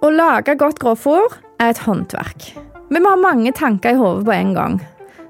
Å 0.00 0.08
lage 0.08 0.54
godt 0.56 0.78
grovfôr 0.80 1.34
er 1.60 1.74
et 1.74 1.80
håndverk. 1.84 2.46
Vi 2.88 3.00
må 3.04 3.10
ha 3.12 3.18
mange 3.20 3.50
tanker 3.52 3.92
i 3.92 3.98
hodet 3.98 4.24
på 4.24 4.32
en 4.32 4.54
gang. 4.56 4.78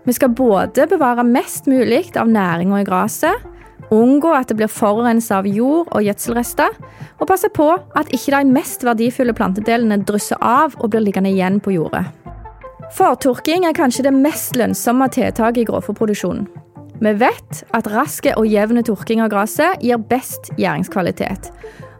Vi 0.06 0.14
skal 0.14 0.30
både 0.30 0.86
bevare 0.86 1.24
mest 1.26 1.66
mulig 1.66 2.12
av 2.14 2.30
næringa 2.30 2.78
i 2.78 2.86
gresset, 2.86 3.48
unngå 3.90 4.30
at 4.30 4.46
det 4.46 4.60
blir 4.60 4.70
forurensa 4.70 5.40
av 5.40 5.48
jord 5.50 5.90
og 5.90 6.06
gjødselrester, 6.06 6.78
og 7.18 7.26
passe 7.26 7.50
på 7.50 7.66
at 7.98 8.14
ikke 8.14 8.36
de 8.36 8.54
mest 8.54 8.86
verdifulle 8.86 9.34
plantedelene 9.34 9.98
drysser 10.06 10.38
av 10.38 10.78
og 10.78 10.92
blir 10.94 11.02
liggende 11.02 11.34
igjen 11.34 11.58
på 11.58 11.74
jordet. 11.74 12.06
Fortørking 12.94 13.66
er 13.66 13.74
kanskje 13.74 14.06
det 14.06 14.14
mest 14.14 14.54
lønnsomme 14.58 15.10
tiltaket 15.10 15.64
i 15.64 15.68
grovfòrproduksjonen. 15.68 16.46
Vi 17.02 17.18
vet 17.18 17.62
at 17.74 17.90
rask 17.90 18.26
og 18.36 18.46
jevn 18.46 18.84
tørking 18.86 19.22
av 19.24 19.34
gresset 19.34 19.82
gir 19.82 19.98
best 20.10 20.52
gjæringskvalitet, 20.60 21.50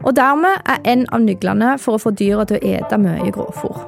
og 0.00 0.16
dermed 0.16 0.62
er 0.64 0.84
en 0.92 1.06
av 1.12 1.24
nøklene 1.24 1.74
for 1.80 1.96
å 1.96 2.02
få 2.02 2.12
dyra 2.16 2.46
til 2.48 2.58
å 2.58 2.76
ete 2.76 2.98
mye 3.00 3.32
grovfôr. 3.34 3.80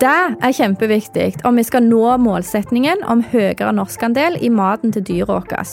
Det 0.00 0.20
er 0.40 0.54
kjempeviktig 0.56 1.44
om 1.44 1.60
vi 1.60 1.66
skal 1.66 1.84
nå 1.84 2.16
målsetningen 2.24 3.04
om 3.12 3.20
høyere 3.34 3.74
norskandel 3.76 4.38
i 4.40 4.48
maten 4.48 4.94
til 4.94 5.04
dyra 5.04 5.36
våre, 5.36 5.66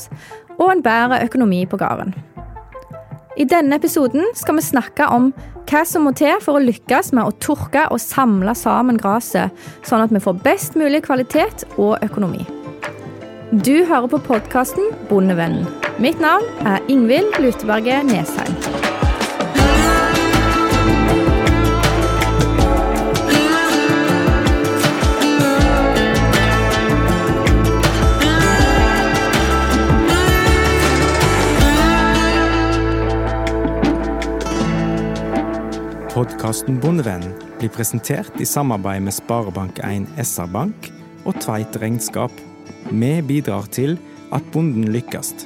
og 0.60 0.68
en 0.68 0.84
bedre 0.84 1.22
økonomi 1.24 1.64
på 1.66 1.80
gården. 1.80 2.14
I 3.40 3.48
denne 3.48 3.80
episoden 3.80 4.28
skal 4.36 4.60
vi 4.60 4.68
snakke 4.68 5.08
om 5.08 5.32
hva 5.72 5.86
som 5.88 6.04
må 6.04 6.12
til 6.20 6.36
for 6.44 6.60
å 6.60 6.66
lykkes 6.66 7.14
med 7.16 7.24
å 7.24 7.36
tørke 7.40 7.88
og 7.88 8.04
samle 8.04 8.54
sammen 8.60 9.00
gresset, 9.00 9.56
sånn 9.88 10.04
at 10.04 10.12
vi 10.12 10.20
får 10.20 10.42
best 10.44 10.76
mulig 10.76 11.06
kvalitet 11.08 11.64
og 11.78 11.96
økonomi. 12.04 12.44
Du 13.52 13.84
hører 13.84 14.08
på 14.08 14.16
podkasten 14.24 14.94
Bondevennen. 15.10 15.66
Mitt 16.00 16.22
navn 16.24 16.46
er 16.64 16.80
Ingvild 16.88 17.36
Luteberget 17.44 18.06
Nesheim. 18.08 18.54
Podkasten 36.14 36.80
Bondevennen 36.80 37.36
blir 37.60 37.70
presentert 37.76 38.32
i 38.40 38.48
samarbeid 38.48 39.04
med 39.04 39.18
Sparebank1 39.20 40.08
SR-Bank 40.24 40.88
og 41.26 41.36
Tveit 41.44 41.76
Regnskap. 41.84 42.32
Vi 42.92 43.22
bidrar 43.24 43.70
til 43.72 43.94
at 44.36 44.44
bonden 44.52 44.90
lykkes. 44.92 45.46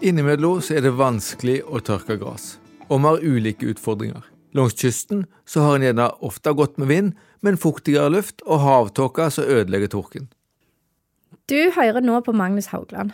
Innimellom 0.00 0.62
så 0.64 0.78
er 0.78 0.86
det 0.86 0.94
vanskelig 0.96 1.58
å 1.68 1.82
tørke 1.84 2.16
gress, 2.16 2.54
og 2.88 3.02
vi 3.02 3.10
har 3.10 3.26
ulike 3.28 3.68
utfordringer. 3.74 4.24
Langs 4.56 4.78
kysten 4.80 5.26
så 5.44 5.66
har 5.66 5.76
en 5.76 5.84
gjerne 5.84 6.06
ofte 6.24 6.54
godt 6.56 6.80
med 6.80 6.88
vind, 6.88 7.12
men 7.44 7.60
fuktigere 7.60 8.08
luft 8.14 8.40
og 8.46 8.62
havtåke 8.64 9.28
som 9.34 9.44
ødelegger 9.44 9.92
tåken. 9.92 10.30
Du 11.44 11.58
hører 11.76 12.00
nå 12.00 12.22
på 12.24 12.32
Magnus 12.32 12.70
Haugland. 12.72 13.12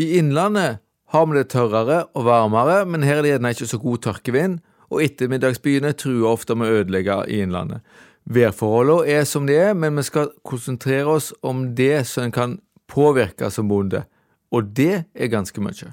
I 0.00 0.14
innlandet 0.16 0.80
har 1.12 1.28
vi 1.28 1.36
det 1.42 1.50
tørrere 1.52 2.06
og 2.16 2.24
varmere, 2.24 2.86
men 2.88 3.04
her 3.04 3.20
er 3.20 3.26
det 3.26 3.34
gjerne 3.34 3.52
ikke 3.52 3.68
så 3.68 3.82
god 3.84 4.02
tørkevind, 4.08 4.58
og 4.88 5.04
ettermiddagsbyene 5.04 5.92
truer 5.98 6.32
ofte 6.32 6.56
med 6.56 6.70
å 6.70 6.80
ødelegge 6.80 7.20
i 7.28 7.42
innlandet. 7.44 7.84
Værforholdene 8.24 9.10
er 9.12 9.26
som 9.28 9.46
de 9.46 9.56
er, 9.56 9.74
men 9.76 9.96
vi 9.98 10.06
skal 10.06 10.30
konsentrere 10.48 11.06
oss 11.12 11.32
om 11.44 11.74
det 11.76 12.06
som 12.08 12.24
en 12.24 12.32
kan 12.32 12.56
påvirke 12.88 13.50
som 13.52 13.68
bonde, 13.68 14.04
og 14.52 14.72
det 14.76 15.04
er 15.14 15.32
ganske 15.32 15.60
mye. 15.60 15.92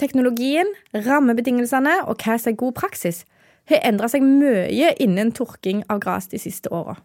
Teknologien, 0.00 0.70
rammebetingelsene 0.94 2.00
og 2.08 2.24
hva 2.24 2.38
som 2.40 2.54
er 2.54 2.58
god 2.58 2.74
praksis, 2.80 3.22
har 3.70 3.84
endra 3.86 4.08
seg 4.12 4.24
mye 4.24 4.90
innen 5.00 5.32
tørking 5.32 5.84
av 5.92 6.02
gress 6.04 6.28
de 6.32 6.40
siste 6.40 6.72
åra. 6.72 6.96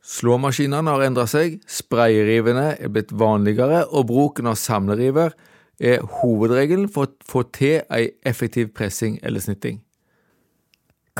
Slåmaskinene 0.00 0.94
har 0.94 1.04
endret 1.04 1.30
seg, 1.30 1.58
sprayerivene 1.68 2.72
er 2.80 2.92
blitt 2.92 3.12
vanligere, 3.12 3.84
og 3.92 4.08
bruken 4.08 4.48
av 4.48 4.56
samleriver 4.56 5.34
er 5.80 6.00
hovedregelen 6.20 6.88
for 6.92 7.10
å 7.10 7.28
få 7.28 7.44
til 7.52 7.82
ei 7.92 8.08
effektiv 8.26 8.72
pressing 8.76 9.18
eller 9.22 9.44
snitting. 9.44 9.82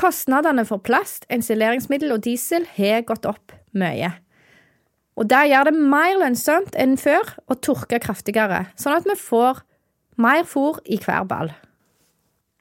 Kostnadene 0.00 0.64
for 0.64 0.80
plast, 0.80 1.26
ensileringsmiddel 1.28 2.14
og 2.14 2.22
diesel 2.24 2.64
har 2.78 3.02
gått 3.08 3.26
opp 3.28 3.52
mye. 3.76 4.14
Og 5.20 5.28
Det 5.28 5.40
gjør 5.50 5.68
det 5.68 5.76
mer 5.76 6.14
lønnsomt 6.22 6.76
enn 6.80 6.96
før 6.96 7.34
å 7.50 7.56
tørke 7.60 7.98
kraftigere, 8.00 8.70
sånn 8.80 8.96
at 8.96 9.08
vi 9.08 9.18
får 9.20 9.60
mer 10.16 10.46
fôr 10.48 10.80
i 10.88 10.96
hver 10.96 11.26
ball. 11.28 11.52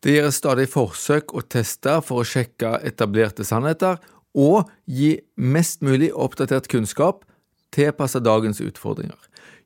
Det 0.04 0.16
gjøres 0.16 0.40
stadig 0.40 0.68
forsøk 0.72 1.34
og 1.36 1.48
tester 1.52 2.04
for 2.04 2.22
å 2.22 2.28
sjekke 2.28 2.78
etablerte 2.88 3.48
sannheter 3.48 4.00
og 4.36 4.70
gi 4.88 5.18
mest 5.36 5.84
mulig 5.84 6.12
oppdatert 6.12 6.68
kunnskap 6.72 7.26
tilpasset 7.76 8.24
dagens 8.26 8.60
utfordringer. 8.64 9.20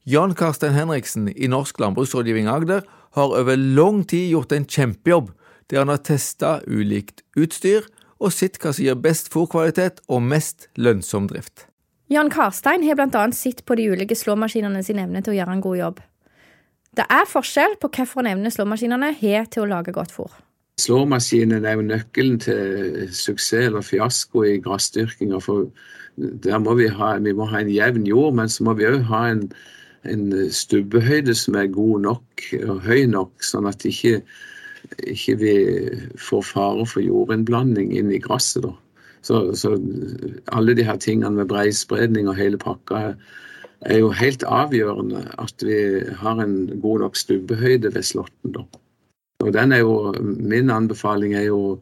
Jan 0.09 0.33
Karstein 0.35 0.75
Henriksen 0.75 1.29
i 1.31 1.47
Norsk 1.47 1.79
landbruksrådgivning 1.79 2.50
Agder 2.51 2.83
har 3.16 3.35
over 3.38 3.57
lang 3.57 4.03
tid 4.09 4.33
gjort 4.33 4.51
en 4.51 4.66
kjempejobb 4.67 5.31
der 5.73 5.81
han 5.81 5.89
har 5.89 6.03
testa 6.06 6.59
ulikt 6.69 7.23
utstyr 7.34 7.88
og 8.22 8.31
sett 8.31 8.59
hva 8.61 8.72
som 8.72 8.85
gir 8.85 9.00
best 9.01 9.31
fôrkvalitet 9.34 10.03
og 10.07 10.22
mest 10.22 10.69
lønnsom 10.78 11.25
drift. 11.31 11.66
Jan 12.13 12.29
Karstein 12.29 12.85
har 12.85 13.00
bl.a. 13.00 13.25
sett 13.34 13.63
på 13.66 13.75
de 13.79 13.89
ulike 13.89 14.16
slåmaskinene 14.16 14.83
sin 14.85 15.01
evne 15.01 15.23
til 15.23 15.33
å 15.33 15.38
gjøre 15.39 15.56
en 15.57 15.63
god 15.66 15.79
jobb. 15.79 16.01
Det 16.94 17.06
er 17.09 17.25
forskjell 17.25 17.79
på 17.81 17.89
hvilken 17.89 18.29
evne 18.29 18.51
slåmaskinene 18.53 19.16
har 19.17 19.50
til 19.50 19.66
å 19.66 19.72
lage 19.72 19.95
godt 19.95 20.13
fôr. 20.13 20.29
Slåmaskinen 20.81 21.66
er 21.66 21.79
jo 21.79 21.88
nøkkelen 21.88 22.39
til 22.44 23.09
suksess 23.09 23.69
eller 23.72 23.85
fiasko 23.85 24.45
i 24.45 24.59
gressdyrkinga. 24.62 25.41
For 25.41 25.67
der 26.45 26.62
må 26.62 26.78
vi 26.78 26.89
ha, 26.94 27.16
vi 27.17 27.33
må 27.33 27.50
ha 27.50 27.63
en 27.63 27.73
jevn 27.73 28.06
jord, 28.09 28.38
men 28.38 28.50
så 28.50 28.67
må 28.67 28.78
vi 28.78 28.88
òg 28.89 29.01
ha 29.09 29.25
en, 29.31 29.47
en 30.06 30.25
stubbehøyde 30.53 31.33
som 31.38 31.57
er 31.57 31.73
god 31.73 32.06
nok 32.07 32.47
og 32.62 32.81
høy 32.85 33.07
nok, 33.09 33.33
sånn 33.45 33.69
at 33.69 33.85
ikke, 33.89 34.19
ikke 35.07 35.35
vi 35.39 35.55
får 36.19 36.44
fare 36.47 36.85
for 36.89 37.03
jordinnblanding 37.03 37.94
inn 37.97 38.11
i 38.11 38.21
gresset. 38.21 38.67
Så, 39.23 39.53
så, 39.55 39.77
alle 40.51 40.75
de 40.75 40.83
her 40.83 40.99
tingene 40.99 41.31
med 41.38 41.47
breispredning 41.51 42.27
og 42.27 42.35
hele 42.35 42.59
pakka 42.59 43.13
er 43.88 43.99
jo 43.99 44.11
helt 44.16 44.44
avgjørende 44.44 45.23
at 45.39 45.63
vi 45.63 45.77
har 46.19 46.41
en 46.44 46.57
god 46.83 47.05
nok 47.05 47.19
stubbehøyde 47.19 47.94
ved 47.95 48.03
slåtten. 48.03 48.57
Og 49.44 49.53
den 49.55 49.71
er 49.71 49.83
jo, 49.83 50.13
Min 50.21 50.69
anbefaling 50.69 51.35
er 51.35 51.47
jo 51.47 51.79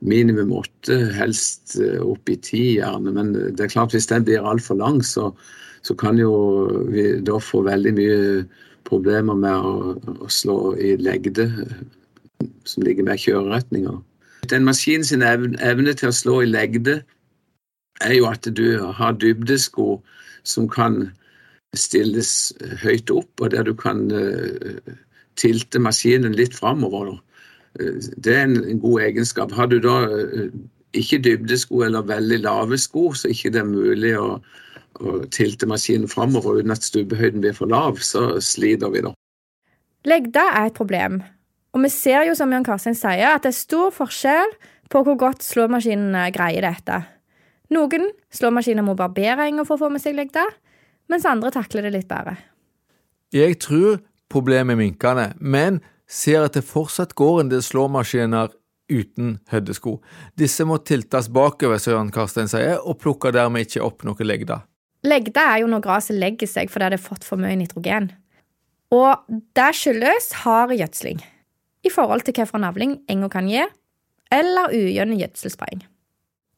minimum 0.00 0.52
åtte, 0.56 0.96
helst 1.12 1.76
opp 2.00 2.28
i 2.32 2.36
ti 2.40 2.64
gjerne. 2.78 3.12
Men 3.12 3.32
det 3.36 3.60
er 3.60 3.72
klart 3.72 3.92
hvis 3.92 4.08
den 4.08 4.24
blir 4.24 4.44
altfor 4.48 4.80
lang, 4.80 5.04
så, 5.04 5.30
så 5.84 5.96
kan 5.96 6.18
jo 6.20 6.32
vi 6.88 7.20
da 7.24 7.36
få 7.40 7.64
veldig 7.68 7.94
mye 7.96 8.20
problemer 8.88 9.36
med 9.36 9.68
å, 9.68 9.96
å 10.24 10.28
slå 10.32 10.74
i 10.80 10.96
legde 11.00 11.50
som 12.64 12.84
ligger 12.86 13.06
med 13.06 13.20
kjøreretninger. 13.20 14.00
Den 14.50 14.64
maskin 14.64 15.04
sin 15.04 15.22
evne 15.22 15.94
til 15.94 16.10
å 16.10 16.16
slå 16.16 16.40
i 16.42 16.50
legde 16.50 17.00
er 18.00 18.14
jo 18.16 18.28
at 18.30 18.48
du 18.56 18.80
har 18.96 19.18
dybdesko 19.20 20.00
som 20.48 20.68
kan 20.72 21.02
stilles 21.76 22.52
høyt 22.82 23.12
opp, 23.14 23.30
og 23.40 23.52
der 23.52 23.68
du 23.68 23.74
kan 23.76 24.08
tilte 25.38 25.78
maskinen 25.78 26.34
litt 26.34 26.56
framover. 26.56 27.12
Det 27.76 28.34
er 28.34 28.48
en 28.48 28.80
god 28.82 29.04
egenskap. 29.04 29.52
Har 29.54 29.68
du 29.70 29.78
da 29.84 30.00
ikke 30.96 31.20
dybdesko 31.22 31.84
eller 31.86 32.08
veldig 32.08 32.40
lave 32.42 32.80
sko, 32.80 33.12
så 33.14 33.30
ikke 33.30 33.52
det 33.54 33.62
er 33.62 33.70
mulig 33.70 34.16
å 34.18 34.40
å 34.98 35.20
tilte 35.32 35.68
maskinen 35.70 36.10
framover 36.10 36.60
uten 36.60 36.74
at 36.74 36.84
stubbehøyden 36.84 37.44
blir 37.44 37.54
for 37.56 37.70
lav, 37.70 38.00
så 38.04 38.40
sliter 38.42 38.92
vi 38.92 39.04
da. 39.06 39.12
Legda 40.08 40.46
er 40.56 40.70
et 40.70 40.76
problem, 40.76 41.20
og 41.70 41.84
vi 41.84 41.90
ser 41.92 42.26
jo 42.26 42.34
som 42.38 42.50
Jan 42.50 42.66
Karstein 42.66 42.98
sier, 42.98 43.36
at 43.36 43.44
det 43.46 43.52
er 43.52 43.60
stor 43.60 43.92
forskjell 43.94 44.54
på 44.90 45.02
hvor 45.06 45.18
godt 45.18 45.44
slåmaskinene 45.46 46.26
greier 46.34 46.66
dette. 46.66 46.98
Noen 47.70 48.08
slåmaskiner 48.34 48.82
må 48.82 48.96
barbere 48.98 49.46
for 49.62 49.76
å 49.76 49.84
få 49.84 49.90
med 49.94 50.02
seg 50.02 50.16
legda, 50.18 50.42
mens 51.10 51.26
andre 51.26 51.52
takler 51.54 51.86
det 51.86 51.94
litt 51.94 52.08
bedre. 52.10 52.36
Jeg 53.30 53.60
tror 53.62 54.00
problemet 54.30 54.74
er 54.74 54.80
minkende, 54.80 55.28
men 55.38 55.78
ser 56.10 56.42
at 56.42 56.58
det 56.58 56.66
fortsatt 56.66 57.14
går 57.14 57.44
en 57.44 57.52
del 57.52 57.62
slåmaskiner 57.62 58.50
uten 58.90 59.36
høydesko. 59.52 60.00
Disse 60.34 60.66
må 60.66 60.80
tiltes 60.82 61.30
bakover, 61.30 61.78
som 61.78 61.94
Jan 61.94 62.10
Karstein 62.14 62.50
sier, 62.50 62.80
og 62.82 62.98
plukker 62.98 63.30
dermed 63.34 63.68
ikke 63.68 63.84
opp 63.86 64.02
noe 64.02 64.26
legda. 64.26 64.64
Legde 65.06 65.38
er 65.38 65.62
jo 65.62 65.70
når 65.70 65.84
gresset 65.86 66.18
legger 66.18 66.50
seg 66.50 66.68
fordi 66.68 66.90
det 66.90 66.98
har 66.98 67.06
fått 67.06 67.22
for 67.24 67.40
mye 67.40 67.54
nitrogen. 67.56 68.10
Og 68.90 69.22
det 69.54 69.70
skyldes 69.78 70.32
hard 70.42 70.74
gjødsling 70.74 71.22
i 71.84 71.90
forhold 71.92 72.24
til 72.26 72.36
hvilken 72.36 72.66
avling 72.66 72.98
enga 73.08 73.28
kan 73.32 73.48
gi, 73.48 73.64
eller 74.30 74.74
ujevn 74.74 75.16
gjødselspraying. 75.18 75.82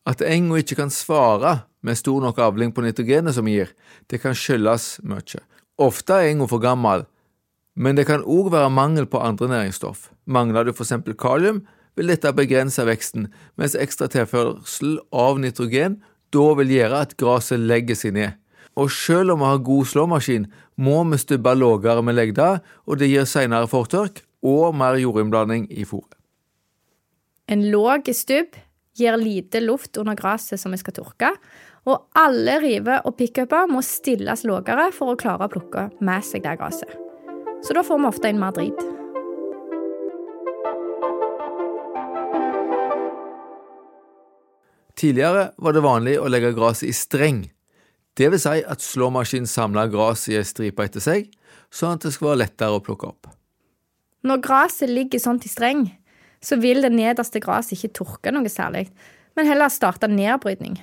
At 0.06 0.22
enga 0.26 0.58
ikke 0.58 0.80
kan 0.80 0.90
svare 0.90 1.62
med 1.82 1.98
stor 1.98 2.20
nok 2.20 2.38
avling 2.38 2.74
på 2.74 2.82
nitrogenet 2.82 3.34
som 3.34 3.46
gir, 3.46 3.70
det 4.10 4.20
kan 4.22 4.34
skyldes 4.34 4.98
mye. 5.06 5.40
Ofte 5.78 6.18
er 6.18 6.32
enga 6.32 6.46
for 6.50 6.62
gammel, 6.62 7.06
Men 7.74 7.96
det 7.96 8.04
kan 8.04 8.24
òg 8.28 8.50
være 8.52 8.68
mangel 8.68 9.06
på 9.08 9.20
andre 9.24 9.48
næringsstoff. 9.48 10.10
Mangler 10.26 10.64
du 10.64 10.72
f.eks. 10.72 10.92
kalium, 11.18 11.62
vil 11.96 12.08
dette 12.08 12.32
begrense 12.36 12.84
veksten, 12.84 13.30
mens 13.56 13.76
ekstra 13.76 14.08
tilførsel 14.12 14.98
av 15.12 15.40
nitrogen 15.40 16.00
da 16.32 16.44
vil 16.56 16.72
gjøre 16.72 17.00
at 17.04 17.16
gresset 17.20 17.60
legger 17.60 17.96
seg 17.96 18.16
ned. 18.16 18.36
Og 18.76 18.90
selv 18.92 19.34
om 19.34 19.42
vi 19.42 19.50
har 19.50 19.64
god 19.64 19.88
slåmaskin, 19.88 20.46
må 20.76 21.02
vi 21.10 21.18
stubbe 21.20 21.52
lavere 21.56 22.04
med 22.04 22.16
legda, 22.16 22.62
og 22.88 23.00
det 23.00 23.10
gir 23.12 23.28
senere 23.28 23.68
fortørk 23.68 24.22
og 24.42 24.74
mer 24.76 24.98
jordinnblanding 25.00 25.68
i 25.70 25.86
fôret. 25.88 26.18
En 27.46 27.64
låg 27.70 28.08
stubb 28.14 28.56
gir 28.96 29.16
lite 29.16 29.60
luft 29.60 29.96
under 29.96 30.16
gresset 30.16 30.60
som 30.60 30.72
vi 30.72 30.80
skal 30.80 30.94
tørke, 30.96 31.32
og 31.88 32.06
alle 32.14 32.58
river 32.62 33.02
og 33.08 33.16
pickuper 33.18 33.66
må 33.70 33.82
stilles 33.82 34.44
lavere 34.46 34.90
for 34.94 35.12
å 35.12 35.18
klare 35.18 35.48
å 35.48 35.52
plukke 35.52 35.88
med 36.04 36.26
seg 36.26 36.44
det 36.46 36.58
gresset. 36.60 36.92
Så 37.62 37.74
da 37.74 37.82
får 37.86 37.98
vi 37.98 38.10
ofte 38.10 38.30
inn 38.30 38.42
mer 38.42 38.54
drit. 38.54 38.78
Tidligere 44.98 45.48
var 45.58 45.74
det 45.74 45.82
vanlig 45.82 46.18
å 46.22 46.30
legge 46.30 46.54
gresset 46.54 46.90
i 46.90 46.94
streng. 46.94 47.44
Det 48.14 48.28
vil 48.30 48.38
si 48.42 48.60
at 48.62 48.84
slåmaskinen 48.84 49.50
samla 49.50 49.88
gresset 49.90 50.34
i 50.34 50.38
ei 50.38 50.46
stripe 50.46 50.84
etter 50.86 51.02
seg, 51.02 51.30
sånn 51.72 51.96
at 51.96 52.06
det 52.06 52.12
skal 52.14 52.32
være 52.32 52.44
lettere 52.44 52.76
å 52.76 52.84
plukke 52.84 53.08
opp. 53.10 53.30
Når 54.22 54.42
gresset 54.44 54.90
ligger 54.90 55.22
sånn 55.22 55.40
i 55.42 55.50
streng, 55.50 55.82
så 56.42 56.58
vil 56.62 56.82
det 56.82 56.92
nederste 56.94 57.42
gresset 57.42 57.76
ikke 57.78 57.94
tørke 57.98 58.32
noe 58.34 58.50
særlig, 58.50 58.88
men 59.36 59.48
heller 59.48 59.72
starte 59.72 60.10
nedbrytning. 60.10 60.76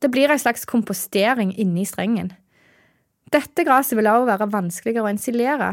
Det 0.00 0.10
blir 0.10 0.32
ei 0.32 0.40
slags 0.40 0.64
kompostering 0.68 1.52
inni 1.60 1.84
strengen. 1.86 2.32
Dette 3.30 3.66
gresset 3.66 3.98
vil 3.98 4.08
også 4.10 4.30
være 4.32 4.50
vanskeligere 4.50 5.06
å 5.06 5.10
ensilere, 5.12 5.70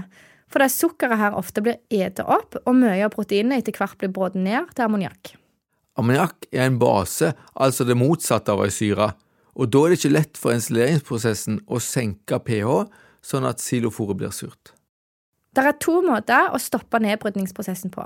fordi 0.52 0.70
sukkeret 0.72 1.20
her 1.20 1.38
ofte 1.38 1.64
blir 1.64 1.80
ete 1.90 2.24
opp, 2.24 2.60
og 2.64 2.78
mye 2.78 3.02
av 3.08 3.14
proteinet 3.16 3.64
etter 3.64 3.76
hvert 3.80 3.98
blir 4.00 4.14
brått 4.14 4.38
ned 4.38 4.70
til 4.76 4.86
ammoniakk. 4.86 5.34
Ammoniakk 5.98 6.46
er 6.54 6.68
en 6.68 6.78
base, 6.80 7.34
altså 7.58 7.88
det 7.88 7.98
motsatte 7.98 8.54
av 8.54 8.62
ei 8.68 8.72
syre, 8.74 9.12
og 9.58 9.72
da 9.74 9.84
er 9.84 9.94
det 9.94 10.00
ikke 10.00 10.14
lett 10.14 10.38
for 10.38 10.54
ensileringsprosessen 10.54 11.64
å 11.66 11.82
senke 11.82 12.38
pH, 12.46 12.84
sånn 13.26 13.48
at 13.50 13.64
siloforet 13.64 14.20
blir 14.20 14.36
surt. 14.36 14.77
Det 15.58 15.66
er 15.66 15.78
to 15.82 16.04
måter 16.06 16.52
å 16.54 16.60
stoppe 16.62 17.00
nedbrytningsprosessen 17.02 17.90
på. 17.90 18.04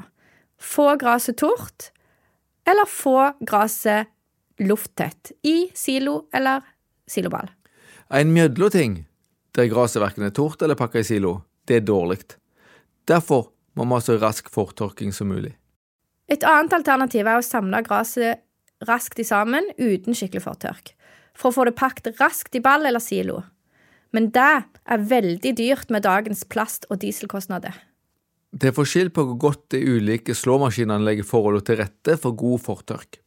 Få 0.62 0.94
gresset 1.02 1.42
tort, 1.42 1.90
eller 2.64 2.88
få 2.88 3.34
gresset 3.44 4.08
lufttett 4.62 5.34
i 5.44 5.66
silo 5.76 6.30
eller 6.32 6.64
siloball. 7.12 7.50
En 8.08 8.32
mjødloting, 8.32 9.02
der 9.58 9.68
gresset 9.72 10.00
verken 10.04 10.30
er 10.30 10.36
tort 10.36 10.64
eller 10.64 10.80
pakka 10.80 11.02
i 11.02 11.08
silo, 11.08 11.42
det 11.68 11.82
er 11.82 11.88
dårlig. 11.90 12.22
Derfor 13.10 13.50
må 13.76 13.84
vi 13.84 13.98
ha 13.98 14.04
så 14.06 14.16
rask 14.22 14.48
fortørking 14.54 15.12
som 15.12 15.32
mulig. 15.34 15.52
Et 16.32 16.44
annet 16.48 16.78
alternativ 16.78 17.28
er 17.28 17.42
å 17.42 17.44
samle 17.44 17.84
gresset 17.84 18.46
raskt 18.88 19.20
i 19.20 19.28
sammen 19.28 19.68
uten 19.76 20.16
skikkelig 20.16 20.46
fortørk, 20.46 20.94
for 21.36 21.52
å 21.52 21.58
få 21.58 21.68
det 21.68 21.76
pakket 21.76 22.22
raskt 22.22 22.56
i 22.56 22.64
ball 22.64 22.88
eller 22.88 23.04
silo. 23.04 23.42
Men 24.12 24.30
det 24.36 24.52
er 24.92 25.08
veldig 25.08 25.54
dyrt 25.58 25.92
med 25.94 26.04
dagens 26.04 26.44
plast- 26.44 26.88
og 26.90 27.02
dieselkostnader. 27.04 27.76
Det 28.52 28.72
er 28.72 28.76
forskjell 28.76 29.12
på 29.16 29.24
hvor 29.24 29.38
godt 29.40 29.70
de 29.72 29.80
ulike 29.80 30.36
slåmaskinene 30.36 31.06
legger 31.08 31.28
forholdene 31.28 31.68
til 31.68 31.80
rette 31.80 32.18
for 32.20 32.36
god 32.36 32.60
fortørk. 32.66 33.22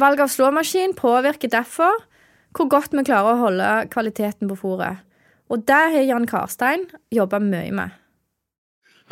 Valg 0.00 0.22
av 0.24 0.30
slåmaskin 0.32 0.96
påvirker 0.96 1.52
derfor 1.52 2.00
hvor 2.56 2.68
godt 2.72 2.94
vi 2.96 3.04
klarer 3.04 3.34
å 3.34 3.42
holde 3.44 3.72
kvaliteten 3.92 4.48
på 4.48 4.56
fôret. 4.60 5.02
Og 5.52 5.66
det 5.68 5.82
har 5.92 6.06
Jan 6.08 6.28
Karstein 6.28 6.86
jobba 7.12 7.40
mye 7.44 7.72
med. 7.76 7.98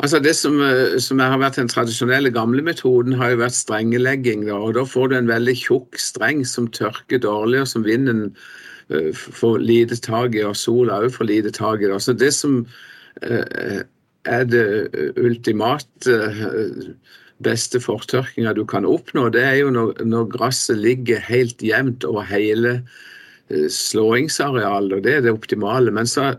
Altså 0.01 0.19
Det 0.19 0.33
som, 0.35 0.57
eh, 0.61 0.97
som 0.97 1.19
har 1.19 1.37
vært 1.37 1.59
den 1.59 1.69
tradisjonelle 1.69 2.31
gamle 2.33 2.63
metoden, 2.65 3.13
har 3.13 3.29
jo 3.29 3.43
vært 3.43 3.53
strengelegging. 3.53 4.47
Da, 4.47 4.55
og 4.57 4.73
da 4.73 4.81
får 4.81 5.09
du 5.09 5.15
en 5.17 5.29
veldig 5.29 5.53
tjukk 5.53 5.99
streng 5.99 6.45
som 6.45 6.67
tørker 6.67 7.21
dårlig, 7.21 7.61
og 7.61 7.67
som 7.67 7.83
vinden 7.83 8.33
uh, 8.91 9.11
får 9.13 9.61
lite 9.63 9.97
tak 10.03 10.35
i, 10.35 10.43
og 10.45 10.57
sola 10.59 11.01
òg 11.01 11.13
for 11.15 11.29
lite 11.29 11.53
tak 11.55 11.83
i. 11.83 11.91
Så 11.99 12.15
det 12.17 12.33
som 12.35 12.61
uh, 12.65 13.81
er 14.29 14.43
det 14.45 14.65
ultimate 15.17 16.17
uh, 16.17 16.91
beste 17.41 17.81
fortørkinga 17.81 18.53
du 18.57 18.65
kan 18.69 18.85
oppnå, 18.85 19.29
det 19.33 19.43
er 19.43 19.55
jo 19.63 19.71
når, 19.73 20.03
når 20.05 20.29
gresset 20.35 20.77
ligger 20.77 21.23
helt 21.25 21.63
jevnt 21.65 22.05
over 22.05 22.27
hele 22.29 22.81
slåingsarealet, 23.51 24.93
og 24.95 25.01
det 25.03 25.15
er 25.17 25.23
det 25.25 25.33
optimale. 25.33 25.91
Men 25.91 26.07
så 26.07 26.35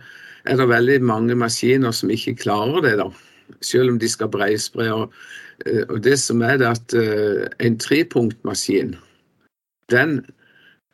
er 0.49 0.57
det 0.57 0.69
veldig 0.71 1.03
mange 1.05 1.35
maskiner 1.37 1.93
som 1.93 2.11
ikke 2.15 2.39
klarer 2.47 2.81
det, 2.87 2.95
da 3.03 3.11
selv 3.61 3.91
om 3.93 3.99
de 4.01 4.09
skal 4.09 4.31
breispre. 4.33 4.87
Og, 4.95 5.13
eh, 5.67 5.83
og 5.89 6.01
det 6.07 6.17
som 6.23 6.43
er 6.43 6.57
det 6.63 6.71
at 6.71 6.95
en 7.61 7.79
trepunktmaskin, 7.79 8.95
den 9.93 10.23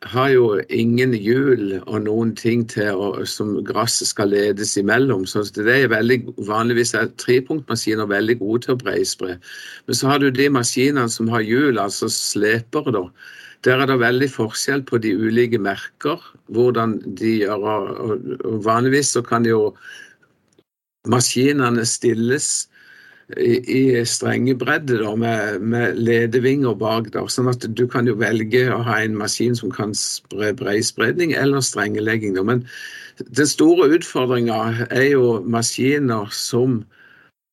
har 0.07 0.29
jo 0.31 0.45
ingen 0.71 1.11
hjul 1.11 1.81
og 1.81 2.05
noen 2.05 2.31
ting 2.37 2.63
til 2.71 2.95
å, 2.95 3.09
som 3.27 3.57
gresset 3.67 4.07
skal 4.07 4.31
ledes 4.31 4.77
imellom. 4.79 5.25
Så 5.27 5.43
det 5.55 5.67
er 5.67 5.91
veldig 5.91 6.21
Vanligvis 6.47 6.93
er 6.95 7.11
trepunktmaskiner 7.19 8.07
veldig 8.07 8.37
gode 8.39 8.63
til 8.65 8.77
å 8.77 8.79
breispre. 8.79 9.35
Men 9.87 9.99
så 9.99 10.13
har 10.13 10.23
du 10.23 10.29
de 10.31 10.47
maskinene 10.55 11.09
som 11.11 11.27
har 11.33 11.43
hjul, 11.43 11.81
altså 11.81 12.07
slepere, 12.13 12.95
da. 12.95 13.03
Der 13.67 13.81
er 13.83 13.89
det 13.91 13.99
veldig 13.99 14.29
forskjell 14.31 14.85
på 14.87 15.01
de 15.03 15.11
ulike 15.19 15.59
merker, 15.59 16.21
hvordan 16.47 17.01
de 17.19 17.41
gjør. 17.41 17.65
Og, 17.67 18.29
vanligvis 18.63 19.11
så 19.17 19.23
kan 19.25 19.43
jo 19.43 19.73
maskinene 21.11 21.83
stilles 21.83 22.68
i, 23.37 23.57
i 23.61 24.05
strenge 24.09 24.55
bredde 24.57 24.97
da, 25.03 25.13
med, 25.15 25.61
med, 25.61 25.99
ledevinger 26.01 26.77
bak. 26.79 27.11
Da, 27.13 27.25
sånn 27.29 27.51
at 27.51 27.65
du 27.77 27.85
kan 27.91 28.09
jo 28.09 28.17
velge 28.19 28.65
å 28.73 28.81
ha 28.87 28.99
en 29.03 29.17
maskin 29.19 29.57
som 29.57 29.73
kan 29.73 29.93
spre 29.97 30.53
breispredning 30.57 31.35
eller 31.37 31.61
strengelegging. 31.65 32.37
Da. 32.37 32.45
Men 32.47 32.65
den 33.27 33.49
store 33.49 33.91
utfordringa 33.97 34.87
er 34.89 35.11
jo 35.11 35.39
maskiner 35.45 36.31
som 36.33 36.81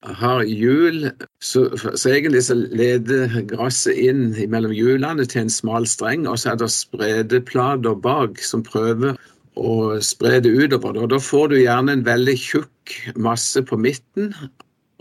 har 0.06 0.44
hjul, 0.46 1.08
så, 1.42 1.64
så, 1.74 2.10
egentlig 2.12 2.44
så 2.46 2.54
leder 2.54 3.32
gresset 3.50 3.96
inn 3.98 4.28
mellom 4.52 4.74
hjulene 4.76 5.24
til 5.26 5.46
en 5.46 5.50
smal 5.50 5.88
streng, 5.88 6.28
og 6.30 6.38
så 6.38 6.52
er 6.52 6.60
det 6.60 6.68
spredeplater 6.70 7.96
bak 8.04 8.38
som 8.44 8.62
prøver 8.66 9.16
å 9.56 9.96
spre 10.04 10.38
det 10.44 10.52
utover. 10.52 11.00
Og 11.00 11.10
da 11.10 11.18
får 11.22 11.50
du 11.50 11.56
gjerne 11.58 11.96
en 11.96 12.06
veldig 12.06 12.36
tjukk 12.38 12.94
masse 13.18 13.62
på 13.66 13.80
midten, 13.80 14.30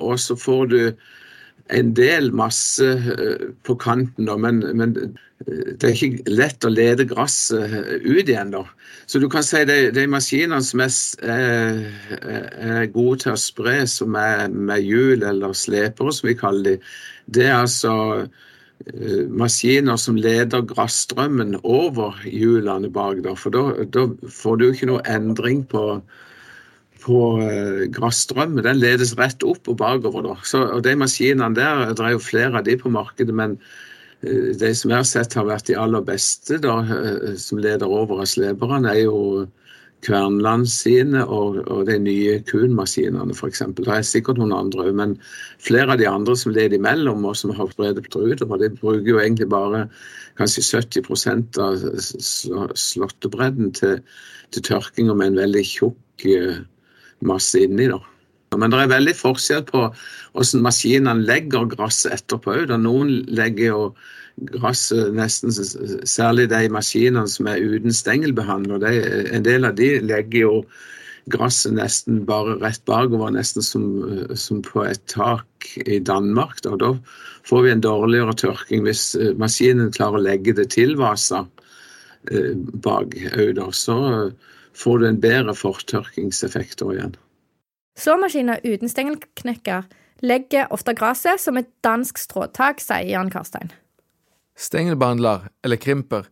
og 0.01 0.17
så 0.19 0.37
får 0.39 0.65
du 0.71 0.79
en 1.73 1.93
del 1.97 2.29
masse 2.35 2.85
eh, 2.85 3.47
på 3.65 3.75
kanten, 3.81 4.27
da, 4.29 4.35
men, 4.37 4.61
men, 4.77 4.93
eh, 5.47 5.73
det 5.79 5.89
er 5.89 5.95
ikke 5.95 6.35
lett 6.35 6.67
å 6.67 6.73
lede 6.73 7.07
gresset 7.09 8.03
ut 8.05 8.27
igjen. 8.27 8.53
da. 8.53 8.63
Så 9.09 9.21
du 9.21 9.27
kan 9.31 9.45
si 9.45 9.63
de, 9.65 9.79
de 9.95 10.05
maskinene 10.09 10.61
som 10.65 10.83
er, 10.85 10.93
er, 11.25 11.81
er, 12.21 12.85
gode 12.93 13.23
til 13.25 13.33
å 13.33 13.41
spre, 13.41 13.79
som 13.89 14.17
er 14.19 14.47
med 14.53 14.85
hjul 14.85 15.25
eller 15.25 15.57
slepere, 15.57 16.13
som 16.13 16.29
vi 16.29 16.37
kaller 16.37 16.75
de, 16.75 16.95
det 17.33 17.47
er 17.49 17.57
altså 17.63 17.95
Eh, 18.83 19.23
maskiner 19.31 19.95
som 19.97 20.17
leder 20.19 20.61
grasstrømmen 20.67 21.55
over 21.63 22.17
hjulene 22.27 22.91
bak. 22.91 23.21
Da. 23.23 23.33
For 23.39 23.53
da, 23.53 24.03
får 24.29 24.59
du 24.59 24.65
ikke 24.69 24.89
noe 24.91 25.05
endring 25.09 25.63
på, 25.71 26.01
på 27.05 27.19
Grasstrøm. 27.93 28.57
Den 28.65 28.79
ledes 28.81 29.15
rett 29.19 29.43
opp 29.45 29.69
og 29.69 29.77
bakover. 29.81 30.25
Da. 30.25 30.37
Så, 30.47 30.63
og 30.77 30.85
de 30.85 30.95
maskinene 30.97 31.53
der, 31.57 31.91
det 31.93 32.05
er 32.05 32.15
jo 32.15 32.23
flere 32.23 32.61
av 32.61 32.65
de 32.65 32.77
på 32.81 32.91
markedet, 32.93 33.35
men 33.35 33.59
uh, 34.25 34.49
de 34.57 34.71
som 34.73 34.93
jeg 34.93 34.97
har 34.97 35.09
sett 35.09 35.37
har 35.37 35.45
vært 35.47 35.69
de 35.69 35.77
aller 35.77 36.05
beste 36.05 36.57
da, 36.63 36.79
uh, 36.81 37.35
som 37.41 37.61
leder 37.61 37.85
over 37.85 38.23
av 38.23 38.31
sleperne, 38.31 38.95
er 38.95 39.05
jo 39.05 39.45
Kvernland 40.05 40.67
sine 40.69 41.23
og, 41.23 41.57
og 41.71 41.85
de 41.87 41.95
nye 42.01 42.37
Kuhn-maskinene 42.45 43.33
f.eks. 43.33 43.63
Det 43.77 43.87
er 43.89 44.05
sikkert 44.05 44.39
noen 44.41 44.53
andre 44.55 44.85
òg, 44.85 44.97
men 44.99 45.15
flere 45.63 45.95
av 45.95 46.01
de 46.01 46.07
andre 46.09 46.35
som 46.37 46.53
leder 46.53 46.77
imellom 46.77 47.25
og 47.25 47.37
som 47.39 47.53
har 47.57 47.71
spredt 47.71 48.03
utover, 48.03 48.61
de 48.61 48.69
bruker 48.75 49.09
jo 49.09 49.21
egentlig 49.21 49.49
bare 49.49 49.85
kanskje 50.37 50.65
70% 50.83 51.59
av 51.63 51.81
slåttebredden 52.85 53.73
til, 53.77 53.99
til 54.53 54.67
tørking 54.69 55.09
med 55.13 55.31
en 55.31 55.41
veldig 55.45 55.65
tjukk 55.65 56.27
eh, 56.29 56.61
masse 57.27 57.61
inni. 57.65 57.89
da. 57.91 58.01
Men 58.55 58.71
det 58.71 58.81
er 58.81 58.91
veldig 58.93 59.15
forskjell 59.17 59.65
på 59.67 59.85
hvordan 60.35 60.65
maskinene 60.65 61.25
legger 61.27 61.67
gresset 61.71 62.13
etterpå 62.19 62.55
òg. 62.55 62.73
Noen 62.79 63.11
legger 63.27 63.71
jo 63.71 63.81
gresset 64.55 65.13
nesten 65.15 65.53
Særlig 66.07 66.49
de 66.51 66.67
maskinene 66.71 67.27
som 67.31 67.47
er 67.51 67.63
uten 67.63 67.93
stengelbehandler. 67.95 68.83
en 69.31 69.43
del 69.43 69.65
av 69.65 69.75
de 69.75 69.99
legger 70.01 70.39
jo 70.39 70.65
gresset 71.33 71.73
nesten 71.73 72.25
bare 72.25 72.57
rett 72.61 72.83
bakover, 72.85 73.31
nesten 73.33 73.63
som, 73.65 73.85
som, 74.37 74.61
på 74.61 74.85
et 74.85 75.01
tak 75.09 75.69
i 75.85 75.99
Danmark. 75.99 76.61
Da. 76.61 76.75
da 76.77 76.93
får 77.49 77.63
vi 77.65 77.71
en 77.71 77.81
dårligere 77.81 78.35
tørking 78.37 78.85
hvis 78.85 79.15
eh, 79.15 79.33
maskinen 79.37 79.93
klarer 79.95 80.19
å 80.19 80.25
legge 80.27 80.53
det 80.53 80.69
tilvasa 80.75 81.45
eh, 82.31 82.53
bak 82.85 83.17
òg. 83.33 83.63
Så 83.73 83.97
får 84.75 84.99
du 84.99 85.07
en 85.07 85.21
bedre 85.21 85.55
fortørkingseffekt 85.55 86.83
igjen. 86.85 87.15
Slåmaskiner 87.95 88.59
uten 88.65 88.91
stengelknekker 88.91 89.87
legger 90.25 90.71
ofte 90.75 90.95
gresset 90.95 91.39
som 91.41 91.57
et 91.59 91.69
dansk 91.83 92.19
stråtak, 92.19 92.81
sier 92.83 93.07
Jan 93.07 93.31
Karstein. 93.31 93.71
Stengelbehandler, 94.55 95.49
eller 95.63 95.79
krimper, 95.79 96.27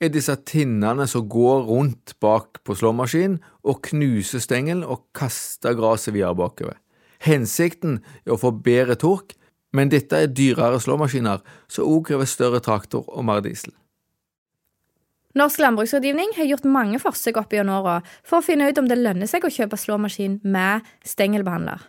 er 0.00 0.10
disse 0.10 0.34
tinnene 0.48 1.06
som 1.10 1.26
går 1.28 1.66
rundt 1.68 2.14
bak 2.24 2.62
på 2.64 2.74
slåmaskinen 2.78 3.40
og 3.68 3.82
knuser 3.90 4.40
stengelen 4.42 4.86
og 4.86 5.04
kaster 5.16 5.76
gresset 5.78 6.14
videre 6.16 6.38
bakover. 6.38 6.78
Hensikten 7.20 8.00
er 8.24 8.34
å 8.34 8.40
få 8.40 8.54
bedre 8.64 8.96
tork, 8.96 9.34
men 9.76 9.92
dette 9.92 10.16
er 10.16 10.32
dyrere 10.32 10.80
slåmaskiner 10.80 11.44
som 11.68 11.86
også 11.86 12.06
krever 12.08 12.30
større 12.30 12.62
traktor 12.64 13.04
og 13.06 13.26
mer 13.28 13.44
diesel. 13.44 13.74
Norsk 15.38 15.60
landbruksrådgivning 15.62 16.32
har 16.36 16.48
gjort 16.48 16.66
mange 16.66 16.98
forsøk 16.98 17.38
opp 17.38 17.52
gjennom 17.54 17.84
åra 17.84 18.00
for 18.26 18.40
å 18.40 18.44
finne 18.44 18.66
ut 18.66 18.78
om 18.82 18.88
det 18.90 18.98
lønner 18.98 19.30
seg 19.30 19.44
å 19.46 19.52
kjøpe 19.52 19.78
slåmaskin 19.78 20.40
med 20.42 20.86
stengelbehandler. 21.06 21.84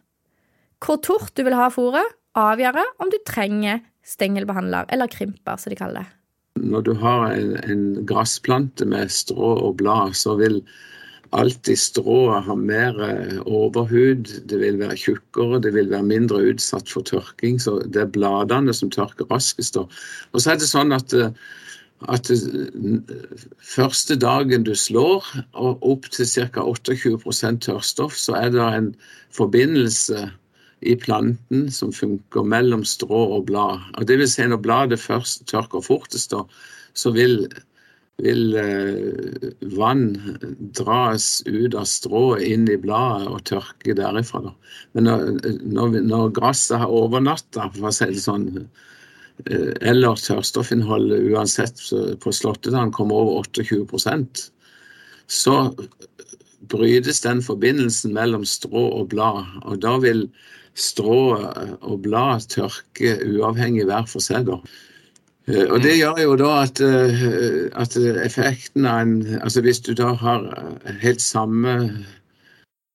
Hvor 0.82 1.02
tort 1.02 1.34
du 1.38 1.44
vil 1.46 1.58
ha 1.58 1.72
fôret, 1.74 2.18
avgjør 2.38 2.78
om 3.02 3.10
du 3.12 3.18
trenger 3.28 3.82
stengelbehandler, 4.06 4.86
eller 4.94 5.10
krimper, 5.12 5.58
som 5.58 5.74
de 5.74 5.78
kaller 5.78 6.04
det. 6.04 6.14
Når 6.62 6.86
du 6.86 6.94
har 7.02 7.32
en, 7.32 7.52
en 7.66 7.84
gressplante 8.06 8.86
med 8.86 9.12
strå 9.14 9.54
og 9.68 9.78
blad, 9.82 10.16
så 10.18 10.36
vil 10.40 10.62
alltid 11.32 11.80
strået 11.80 12.44
ha 12.44 12.56
mer 12.60 12.98
eh, 13.06 13.38
overhud, 13.46 14.28
det 14.50 14.60
vil 14.60 14.80
være 14.82 14.98
tjukkere, 15.00 15.62
det 15.64 15.74
vil 15.78 15.90
være 15.90 16.08
mindre 16.10 16.42
utsatt 16.52 16.92
for 16.92 17.08
tørking. 17.08 17.60
Så 17.62 17.80
det 17.88 18.04
er 18.04 18.14
bladene 18.14 18.76
som 18.76 18.92
tørker 18.92 19.30
raskest. 19.32 19.80
Og 19.80 20.38
så 20.38 20.54
er 20.54 20.60
det 20.60 20.70
sånn 20.70 20.92
at 20.96 21.16
eh, 21.16 21.32
at 22.10 22.30
første 23.62 24.16
dagen 24.18 24.66
du 24.66 24.74
slår, 24.76 25.26
og 25.54 25.84
opp 25.86 26.10
til 26.14 26.26
ca. 26.26 26.64
28 26.64 27.58
tørrstoff, 27.62 28.18
så 28.18 28.38
er 28.40 28.54
det 28.56 28.68
en 28.76 28.92
forbindelse 29.36 30.30
i 30.82 30.96
planten 30.98 31.68
som 31.70 31.94
funker 31.94 32.46
mellom 32.48 32.86
strå 32.88 33.26
og 33.38 33.46
blad. 33.52 33.84
Og 33.98 34.08
det 34.10 34.18
vil 34.18 34.30
si 34.30 34.48
når 34.50 34.64
bladet 34.64 35.02
først 35.02 35.46
tørker 35.52 35.86
fortest, 35.86 36.34
så 36.94 37.12
vil, 37.14 37.46
vil 38.18 38.58
eh, 38.58 39.52
vann 39.78 40.08
dras 40.74 41.44
ut 41.46 41.78
av 41.78 41.86
strået 41.86 42.48
inn 42.50 42.66
i 42.66 42.80
bladet 42.82 43.30
og 43.30 43.44
tørke 43.46 43.94
derifra. 43.98 44.56
Men 44.98 45.06
når, 45.06 45.28
når, 45.62 46.00
når 46.10 46.34
gresset 46.40 46.82
har 46.82 46.90
overnatta, 46.90 47.70
for 47.78 47.92
å 47.92 47.94
si 47.94 48.10
det 48.10 48.26
sånn, 48.26 48.50
Eh, 48.56 48.70
eller 49.48 50.20
tørrstoffinnholdet 50.20 51.32
uansett 51.32 51.82
på 52.24 52.34
slåttetann 52.36 52.94
kommer 52.96 53.22
over 53.22 53.46
28% 53.48 54.50
så 55.32 55.74
brytes 56.72 57.22
den 57.24 57.42
forbindelsen 57.44 58.14
mellom 58.16 58.46
strå 58.48 58.84
og 59.00 59.10
blad. 59.14 59.48
Og 59.64 59.82
da 59.84 59.96
vil 60.04 60.26
strå 60.76 61.22
og 61.80 62.02
blad 62.04 62.48
tørke 62.52 63.18
uavhengig 63.28 63.88
hver 63.88 64.08
for 64.12 64.24
seg. 64.24 64.50
da. 64.50 64.60
Eh, 65.48 65.68
og 65.68 65.82
det 65.84 65.98
gjør 65.98 66.20
jo 66.22 66.36
da 66.40 66.52
at, 66.66 66.82
eh, 66.84 67.72
at 67.74 67.96
effekten 68.26 68.86
av 68.86 69.02
en 69.02 69.40
Altså 69.42 69.62
hvis 69.62 69.80
du 69.80 69.94
da 69.94 70.14
har 70.14 70.52
helt 71.02 71.22
samme 71.22 72.06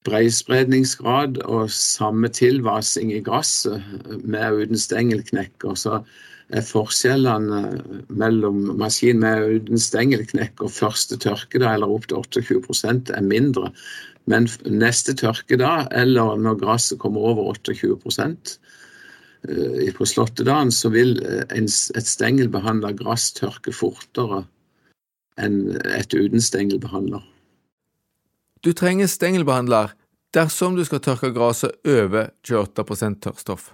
breispredningsgrad 0.05 1.41
og 1.43 1.71
samme 1.73 2.29
tilvasing 2.29 3.11
i 3.11 3.19
gresset 3.19 3.83
med 4.23 4.45
og 4.45 4.61
uten 4.61 4.77
stengelknekker, 4.79 5.75
så 5.75 6.03
forskjellene 6.47 7.61
mellom 8.07 8.77
maskin 8.79 9.19
med 9.19 9.43
uten 9.57 9.81
stengelknekk 9.81 10.61
og 10.63 10.71
første 10.71 11.17
tørke, 11.19 11.59
da, 11.59 11.73
eller 11.75 11.91
opp 11.91 12.07
til 12.07 12.21
28% 12.21 13.11
er 13.11 13.25
mindre. 13.25 13.71
Men 14.31 14.47
neste 14.63 15.15
tørke 15.15 15.59
da, 15.59 15.87
eller 15.91 16.39
når 16.39 16.59
gresset 16.63 16.99
kommer 17.03 17.27
over 17.33 17.51
28 17.55 17.97
eh, 19.47 19.93
på 19.95 20.07
slåttedagen, 20.07 20.71
så 20.71 20.91
vil 20.91 21.19
et 21.23 22.07
stengelbehandla 22.07 22.93
gress 22.95 23.31
tørke 23.35 23.75
fortere 23.75 24.45
enn 25.37 25.77
et 25.93 26.13
uten 26.15 26.41
stengelbehandler. 26.41 27.21
Du 28.63 28.73
trenger 28.73 29.07
stengelbehandler 29.07 29.93
dersom 30.35 30.75
du 30.75 30.83
skal 30.87 31.03
tørke 31.03 31.31
gresset 31.35 31.75
over 31.87 32.31
28% 32.47 33.21
tørrstoff. 33.23 33.71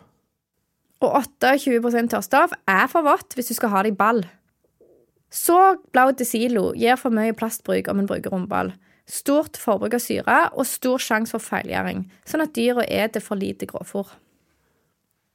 Og 1.03 1.12
28% 1.19 2.13
tørrstoff 2.13 2.55
er 2.69 2.88
for 2.91 3.03
vått 3.03 3.36
hvis 3.36 3.51
du 3.51 3.57
skal 3.57 3.74
ha 3.74 3.83
det 3.83 3.91
i 3.91 4.00
ball. 4.00 4.24
Så 5.33 5.57
blad 5.91 6.15
til 6.19 6.29
silo 6.29 6.65
gir 6.77 7.00
for 7.01 7.12
mye 7.12 7.36
plastbruk 7.36 7.89
om 7.91 8.00
en 8.00 8.07
bruker 8.07 8.31
rumball. 8.31 8.72
Stort 9.10 9.57
forbruk 9.60 9.98
av 9.98 10.03
syre 10.03 10.38
og 10.53 10.67
stor 10.69 11.01
sjanse 11.01 11.33
for 11.33 11.43
feilgjøring, 11.43 12.05
sånn 12.24 12.45
at 12.45 12.53
dyra 12.55 12.86
eter 12.88 13.24
for 13.24 13.36
lite 13.36 13.67
grovfôr. 13.67 14.13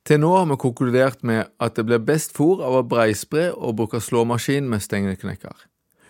Til 0.08 0.22
nå 0.22 0.30
har 0.32 0.46
vi 0.48 0.56
konkludert 0.62 1.20
med 1.26 1.50
at 1.60 1.76
det 1.76 1.84
blir 1.84 2.00
best 2.00 2.32
fôr 2.38 2.62
av 2.64 2.78
å 2.78 2.86
breispre 2.88 3.50
og 3.52 3.76
bruke 3.76 4.00
slåmaskin 4.00 4.70
med 4.70 4.80
stengeknekker. 4.86 5.66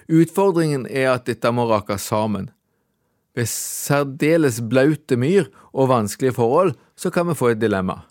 Utfordringen 0.07 0.87
er 0.87 1.11
at 1.17 1.27
dette 1.27 1.51
må 1.51 1.67
rakes 1.67 2.07
sammen. 2.13 2.53
Ved 3.35 3.51
særdeles 3.51 4.61
blaute 4.71 5.19
myr 5.19 5.51
og 5.73 5.91
vanskelige 5.91 6.37
forhold 6.39 6.77
så 6.95 7.11
kan 7.11 7.27
vi 7.27 7.37
få 7.41 7.57
et 7.57 7.65
dilemma 7.65 8.05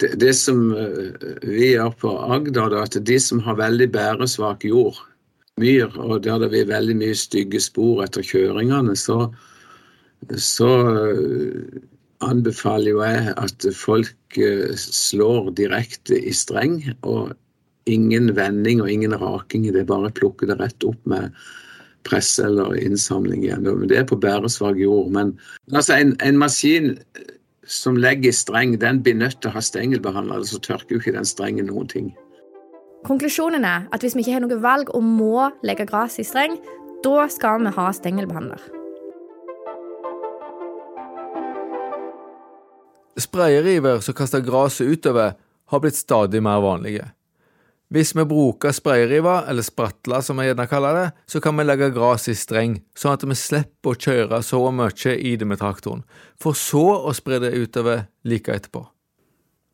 det, 0.00 0.14
det, 0.20 0.32
som 0.38 0.70
eh, 0.76 1.28
vi 1.42 1.72
gjør 1.72 1.92
på 2.00 2.14
Agder, 2.34 2.72
er 2.72 2.86
at 2.86 2.98
de 3.06 3.18
som 3.22 3.42
har 3.44 3.58
veldig 3.58 3.90
bæresvak 3.94 4.66
jord, 4.68 4.98
myr, 5.58 5.90
og 5.98 6.22
der 6.22 6.38
det 6.42 6.50
blir 6.52 6.68
veldig 6.70 6.96
mye 7.00 7.18
stygge 7.18 7.60
spor 7.62 8.04
etter 8.04 8.22
kjøringene, 8.26 8.94
så, 8.98 9.26
så 10.38 10.72
eh, 11.02 11.80
anbefaler 12.24 12.92
jo 12.92 13.02
jeg 13.04 13.34
at 13.36 13.68
folk 13.76 14.38
eh, 14.38 14.74
slår 14.78 15.52
direkte 15.58 16.18
i 16.18 16.34
streng. 16.34 16.80
og 17.02 17.34
Ingen 17.88 18.34
vending 18.36 18.82
og 18.84 18.90
ingen 18.92 19.16
raking 19.16 19.64
det 19.72 19.80
er 19.82 19.88
bare 19.88 20.10
å 20.10 20.14
plukke 20.14 20.48
det 20.50 20.58
rett 20.60 20.84
opp 20.84 21.00
med 21.08 21.32
press 22.08 22.34
eller 22.40 22.76
innsamling 22.78 23.46
igjen. 23.46 23.66
Det 23.88 23.96
er 23.96 24.06
på 24.08 24.18
bæresvak 24.20 24.78
jord. 24.80 25.10
Men 25.12 25.34
altså, 25.72 25.96
en, 25.96 26.14
en 26.24 26.38
maskin 26.40 26.94
som 27.68 27.96
legger 28.00 28.30
i 28.30 28.32
streng, 28.32 28.78
den 28.80 29.02
blir 29.04 29.14
nødt 29.18 29.42
til 29.42 29.50
å 29.50 29.58
ha 29.58 29.62
stengelbehandler, 29.62 30.42
så 30.48 30.60
tørker 30.64 30.96
jo 30.96 31.02
ikke 31.02 31.14
den 31.18 31.28
strengen 31.28 31.68
noen 31.68 31.88
ting. 31.90 32.08
Konklusjonen 33.06 33.64
er 33.68 33.84
at 33.94 34.02
hvis 34.02 34.16
vi 34.16 34.24
ikke 34.24 34.38
har 34.38 34.42
noe 34.42 34.58
valg 34.62 34.90
og 34.96 35.04
må 35.04 35.50
legge 35.66 35.86
gresset 35.86 36.24
i 36.24 36.28
streng, 36.28 36.56
da 37.04 37.28
skal 37.30 37.62
vi 37.62 37.74
ha 37.76 37.90
stengelbehandler. 37.94 38.64
Sprayeriver 43.18 44.00
som 44.02 44.16
kaster 44.16 44.42
gresset 44.46 44.88
utover, 44.88 45.36
har 45.68 45.80
blitt 45.84 45.98
stadig 45.98 46.40
mer 46.42 46.62
vanlige. 46.64 47.10
Hvis 47.88 48.10
vi 48.12 48.24
bruker 48.28 48.74
sprayriva, 48.76 49.46
eller 49.48 49.64
spratla 49.64 50.20
som 50.20 50.36
vi 50.36 50.44
gjerne 50.44 50.66
kaller 50.68 50.96
det, 50.98 51.06
så 51.24 51.40
kan 51.40 51.56
vi 51.56 51.64
legge 51.64 51.88
gras 51.94 52.28
i 52.28 52.34
streng, 52.36 52.74
sånn 52.92 53.16
at 53.16 53.24
vi 53.24 53.36
slipper 53.38 53.94
å 53.94 53.96
kjøre 53.96 54.42
så 54.44 54.60
mye 54.68 55.14
i 55.16 55.32
det 55.40 55.48
med 55.48 55.62
traktoren, 55.62 56.02
for 56.36 56.58
så 56.58 56.84
å 57.08 57.14
spre 57.16 57.40
det 57.40 57.54
utover 57.56 58.04
like 58.28 58.52
etterpå. 58.52 58.84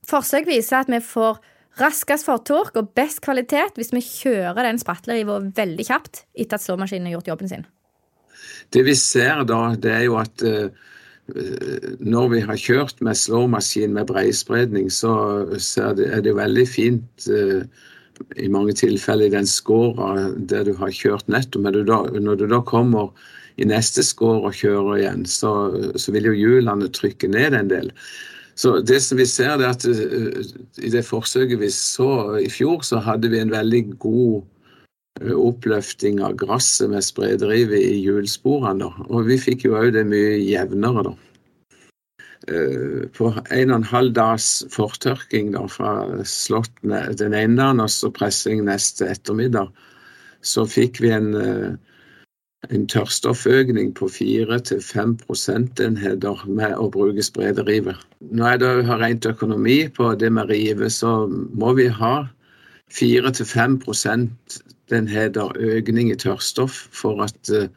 Forsøk 0.06 0.47
viser 0.47 0.85
at 0.85 0.92
vi 0.92 1.00
får 1.02 1.40
raskest 1.80 2.28
fortork 2.28 2.76
og 2.78 2.92
best 2.94 3.18
kvalitet 3.25 3.78
hvis 3.80 3.90
vi 3.94 4.02
kjører 4.04 4.68
den 4.68 4.78
spratleriva 4.78 5.40
veldig 5.56 5.87
kjapt 5.88 6.23
etter 6.38 6.59
at 6.59 6.62
slåmaskinen 6.62 7.09
har 7.09 7.16
gjort 7.16 7.33
jobben 7.33 7.50
sin. 7.50 7.64
Det 8.71 8.85
vi 8.87 8.94
ser 8.99 9.42
da, 9.49 9.75
det 9.75 9.90
er 9.90 10.04
jo 10.06 10.18
at 10.21 10.44
uh, 10.47 10.68
når 11.99 12.30
vi 12.30 12.44
har 12.47 12.61
kjørt 12.61 13.02
med 13.02 13.18
slåmaskin 13.18 13.94
med 13.97 14.06
breispredning, 14.11 14.87
så, 14.92 15.14
så 15.59 15.90
er, 15.90 16.23
det, 16.23 16.37
veldig 16.37 16.66
fint 16.68 17.26
uh, 17.26 17.66
i 18.37 18.49
mange 18.52 18.75
tilfeller 18.78 19.28
i 19.28 19.35
den 19.35 19.49
skåra 19.49 20.30
der 20.37 20.66
du 20.68 20.75
har 20.78 20.92
kjørt 20.94 21.30
nettopp. 21.30 21.62
Men 21.64 21.76
du 21.76 21.83
da, 21.88 22.02
når 22.12 22.42
du 22.42 22.47
da 22.50 22.61
kommer 22.66 23.11
i 23.56 23.66
neste 23.68 24.02
skår 24.02 24.49
og 24.49 24.56
kjører 24.59 25.00
igjen, 25.00 25.26
så, 25.30 25.52
så 26.00 26.14
vil 26.14 26.30
jo 26.30 26.38
hjulene 26.38 26.90
trykke 26.94 27.30
ned 27.30 27.59
en 27.59 27.71
del. 27.71 27.92
Så 28.54 28.78
det 28.87 29.00
som 29.02 29.18
vi 29.18 29.26
ser 29.26 29.56
er 29.59 29.66
at 29.73 29.87
uh, 29.87 30.42
I 30.78 30.90
det 30.94 31.04
forsøket 31.06 31.59
vi 31.62 31.71
så 31.75 32.38
i 32.38 32.50
fjor, 32.50 32.85
så 32.87 33.02
hadde 33.02 33.30
vi 33.33 33.40
en 33.42 33.54
veldig 33.54 33.83
god 34.02 34.44
uh, 35.23 35.35
oppløfting 35.35 36.23
av 36.23 36.37
gresset 36.38 36.90
med 36.92 37.06
spredrivet 37.06 37.83
i 37.83 37.99
hjulsporene. 38.04 38.90
Og 39.11 39.26
vi 39.30 39.40
fikk 39.42 39.66
jo 39.66 39.78
òg 39.80 39.92
det 39.99 40.06
mye 40.11 40.38
jevnere, 40.38 41.09
da. 41.11 41.14
Eh, 42.49 43.09
på 43.17 43.31
en 43.51 43.71
og 43.71 43.77
en 43.77 43.89
halv 43.89 44.13
dags 44.13 44.65
fortørking 44.73 45.55
da, 45.55 45.65
fra 45.71 45.95
slottene, 46.29 47.07
den 47.17 47.33
ene 47.33 47.57
dagen 47.57 47.81
og 47.81 47.89
så 47.93 48.11
pressing 48.13 48.67
neste 48.67 49.09
ettermiddag, 49.09 49.71
så 50.45 50.67
fikk 50.69 51.01
vi 51.01 51.13
en, 51.17 51.31
eh, 51.41 51.73
en 52.69 52.85
tørrstofføkning 52.91 53.95
på 53.97 54.11
4-5 54.13 55.17
prosentenheter 55.23 56.45
med 56.47 56.77
å 56.77 56.91
bruke 56.93 57.25
sprederive. 57.25 57.97
Når 58.21 58.51
jeg 58.51 58.61
da 58.61 58.73
har 58.91 59.01
rent 59.01 59.27
økonomi 59.27 59.89
på 59.89 60.13
det 60.21 60.33
med 60.33 60.51
rive, 60.53 60.91
så 60.91 61.25
må 61.31 61.73
vi 61.81 61.89
ha 61.89 62.27
4-5 62.93 63.79
prosentenheter 63.81 65.57
økning 65.57 66.13
i 66.13 66.21
tørrstoff 66.21 66.89
for 66.93 67.25
at 67.25 67.53
uh, 67.53 67.69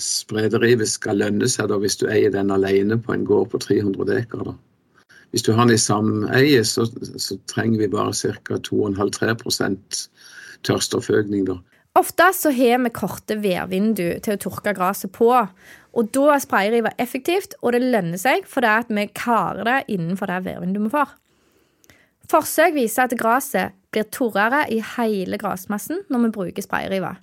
sprederivet 0.00 0.88
skal 0.88 1.20
lønne 1.20 1.48
seg 1.48 1.70
da, 1.70 1.78
hvis 1.80 1.98
du 2.00 2.06
eier 2.10 2.32
den 2.34 2.52
alene 2.54 2.98
på 3.00 3.14
en 3.14 3.24
gård 3.28 3.50
på 3.52 3.60
300 3.62 4.06
dekar. 4.08 4.50
Da. 4.50 4.54
Hvis 5.30 5.46
du 5.46 5.52
har 5.54 5.66
den 5.66 5.76
i 5.76 5.80
sameie, 5.80 6.62
så, 6.66 6.86
så 7.16 7.38
trenger 7.50 7.84
vi 7.84 7.92
bare 7.92 8.14
ca. 8.14 8.58
2,5-3 8.68 10.08
tørstoføkning. 10.66 11.46
da. 11.48 11.60
Ofte 11.98 12.28
så 12.36 12.52
har 12.54 12.82
vi 12.84 12.92
korte 12.94 13.36
værvindu 13.42 14.20
til 14.22 14.36
å 14.36 14.40
tørke 14.40 14.74
gresset 14.76 15.12
på. 15.14 15.30
Og 15.90 16.12
da 16.14 16.26
er 16.34 16.42
sprayriva 16.42 16.92
effektivt, 17.02 17.56
og 17.62 17.74
det 17.74 17.82
lønner 17.82 18.20
seg 18.20 18.46
fordi 18.46 18.70
at 18.70 18.92
vi 18.94 19.08
klarer 19.14 19.66
det 19.66 19.80
innenfor 19.96 20.30
det 20.30 20.44
værvinduet 20.46 20.86
vi 20.86 20.94
får. 20.94 21.16
Forsøk 22.30 22.76
viser 22.76 23.08
at 23.08 23.16
gresset 23.18 23.74
blir 23.90 24.06
torrere 24.14 24.62
i 24.70 24.78
hele 24.96 25.38
gressmassen 25.40 26.04
når 26.10 26.26
vi 26.26 26.34
bruker 26.36 26.62
sprayriva. 26.66 27.16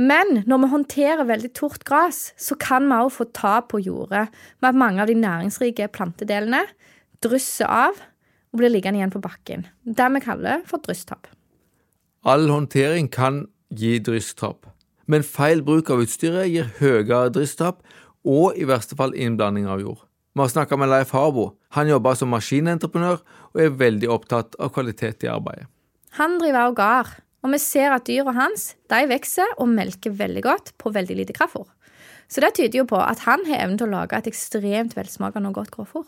Men 0.00 0.42
når 0.50 0.62
vi 0.62 0.70
håndterer 0.72 1.28
veldig 1.28 1.52
tort 1.54 1.84
gress, 1.86 2.32
så 2.40 2.56
kan 2.58 2.88
vi 2.90 2.96
også 2.98 3.20
få 3.20 3.26
tap 3.36 3.68
på 3.70 3.82
jordet 3.84 4.26
med 4.62 4.68
at 4.72 4.78
mange 4.78 5.02
av 5.02 5.10
de 5.10 5.14
næringsrike 5.18 5.86
plantedelene 5.94 6.64
drysser 7.22 7.70
av 7.70 8.00
og 8.54 8.60
blir 8.60 8.72
liggende 8.74 9.00
igjen 9.00 9.14
på 9.14 9.22
bakken. 9.22 9.66
Det 9.82 10.08
vi 10.16 10.22
kaller 10.24 10.64
for 10.66 10.82
drysstap. 10.82 11.28
All 12.26 12.48
håndtering 12.50 13.10
kan 13.12 13.44
gi 13.74 13.98
drysstap, 14.02 14.66
men 15.06 15.26
feil 15.26 15.62
bruk 15.62 15.90
av 15.92 16.02
utstyret 16.02 16.50
gir 16.50 16.70
høyere 16.80 17.30
drysstap 17.34 17.82
og 18.24 18.58
i 18.58 18.66
verste 18.66 18.96
fall 18.98 19.14
innblanding 19.14 19.68
av 19.70 19.82
jord. 19.82 20.00
Vi 20.34 20.42
har 20.42 20.50
snakka 20.50 20.78
med 20.80 20.90
Leif 20.90 21.12
Harbo. 21.14 21.52
Han 21.76 21.86
jobber 21.86 22.16
som 22.18 22.32
maskinentreprenør 22.34 23.20
og 23.54 23.60
er 23.60 23.76
veldig 23.78 24.08
opptatt 24.10 24.56
av 24.58 24.72
kvalitet 24.74 25.22
i 25.22 25.30
arbeidet. 25.30 25.68
Han 26.18 26.38
driver 26.40 26.70
òg 26.70 26.74
gard, 26.78 27.12
og 27.44 27.52
vi 27.52 27.60
ser 27.60 27.92
at 27.92 28.06
dyra 28.08 28.32
hans 28.38 28.72
de 28.90 29.02
vokser 29.10 29.50
og 29.60 29.68
melker 29.68 30.14
veldig 30.16 30.42
godt 30.46 30.72
på 30.80 30.92
veldig 30.94 31.18
lite 31.20 31.36
kraftfôr. 31.36 31.68
Så 32.32 32.40
det 32.40 32.54
tyder 32.56 32.80
jo 32.80 32.86
på 32.88 32.98
at 32.98 33.26
han 33.26 33.44
har 33.46 33.66
evnen 33.66 33.76
til 33.78 33.90
å 33.90 33.98
lage 33.98 34.16
et 34.16 34.30
ekstremt 34.30 34.96
velsmakende 34.96 35.52
og 35.52 35.60
godt 35.60 35.74
grovfôr. 35.74 36.06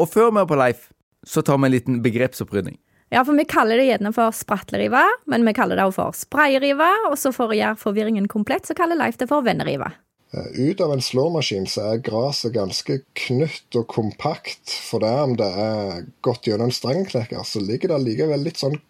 Og 0.00 0.08
før 0.10 0.32
vi 0.32 0.40
er 0.40 0.48
på 0.48 0.58
Leif, 0.58 0.88
så 1.24 1.44
tar 1.44 1.60
vi 1.60 1.68
en 1.68 1.74
liten 1.76 2.00
begrepsopprydning. 2.04 2.78
Ja, 3.12 3.20
for 3.22 3.36
vi 3.36 3.44
kaller 3.46 3.78
det 3.78 3.84
gjerne 3.86 4.10
for 4.16 4.34
spratleriva, 4.34 5.04
men 5.30 5.44
vi 5.46 5.52
kaller 5.54 5.78
det 5.78 5.84
også 5.86 6.00
for 6.00 6.16
sprayeriva, 6.18 6.88
og 7.10 7.18
så 7.20 7.30
for 7.36 7.52
å 7.52 7.58
gjøre 7.58 7.78
forvirringen 7.78 8.26
komplett, 8.32 8.66
så 8.66 8.74
kaller 8.74 8.98
Leif 8.98 9.20
det 9.20 9.28
for 9.30 9.44
venneriva. 9.46 9.92
Eh, 10.34 10.70
ut 10.70 10.80
av 10.82 10.96
en 10.96 11.04
slåmaskin 11.04 11.68
så 11.70 11.92
er 11.92 12.02
gresset 12.02 12.56
ganske 12.56 12.98
knytt 13.20 13.78
og 13.78 13.86
kompakt. 13.92 14.72
For 14.88 15.04
det 15.04 15.12
om 15.28 15.36
det 15.38 15.50
er 15.66 16.08
gått 16.26 16.48
gjennom 16.48 16.72
en 16.72 16.74
strengknekker, 16.74 17.44
så 17.46 17.62
ligger 17.62 17.92
det 17.92 18.02
likevel 18.08 18.48
litt 18.48 18.58
sånn 18.64 18.80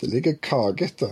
Det 0.00 0.10
ligger 0.10 0.38
kakete. 0.42 1.10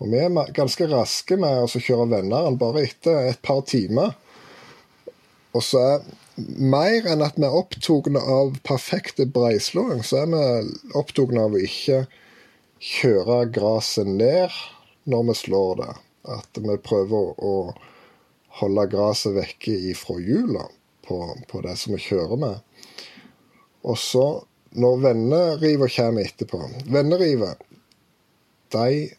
Og 0.00 0.12
vi 0.12 0.20
er 0.20 0.54
ganske 0.56 0.88
raske 0.90 1.38
med 1.40 1.64
å 1.64 1.80
kjøre 1.80 2.10
venneren 2.12 2.58
bare 2.60 2.84
etter 2.84 3.30
et 3.30 3.40
par 3.44 3.62
timer. 3.68 4.12
Og 5.56 5.64
så 5.64 5.80
er 5.80 6.06
mer 6.36 7.06
enn 7.08 7.24
at 7.24 7.38
vi 7.40 7.46
er 7.48 7.56
opptatt 7.56 8.10
av 8.20 8.58
perfekte 8.66 9.24
breislåing, 9.32 10.02
så 10.04 10.24
er 10.24 10.32
vi 10.32 10.42
opptatt 10.98 11.32
av 11.40 11.56
å 11.56 11.62
ikke 11.64 12.02
kjøre 12.82 13.38
gresset 13.56 14.08
ned 14.10 14.52
når 15.08 15.30
vi 15.30 15.38
slår 15.40 15.78
det. 15.80 15.92
At 16.36 16.60
vi 16.60 16.76
prøver 16.82 17.32
å 17.40 17.54
holde 18.60 18.88
gresset 18.92 19.36
vekke 19.36 19.72
ifra 19.92 20.18
hjula 20.20 20.66
på, 21.06 21.20
på, 21.48 21.62
det 21.64 21.76
som 21.80 21.94
vi 21.94 22.02
kjører 22.02 22.40
med. 22.40 22.60
Og 23.86 23.96
så, 24.00 24.26
når 24.76 25.02
venneriva 25.04 25.88
kommer 25.92 26.26
etterpå 26.26 26.60
Vennerivet, 26.90 27.62
de 28.74 29.10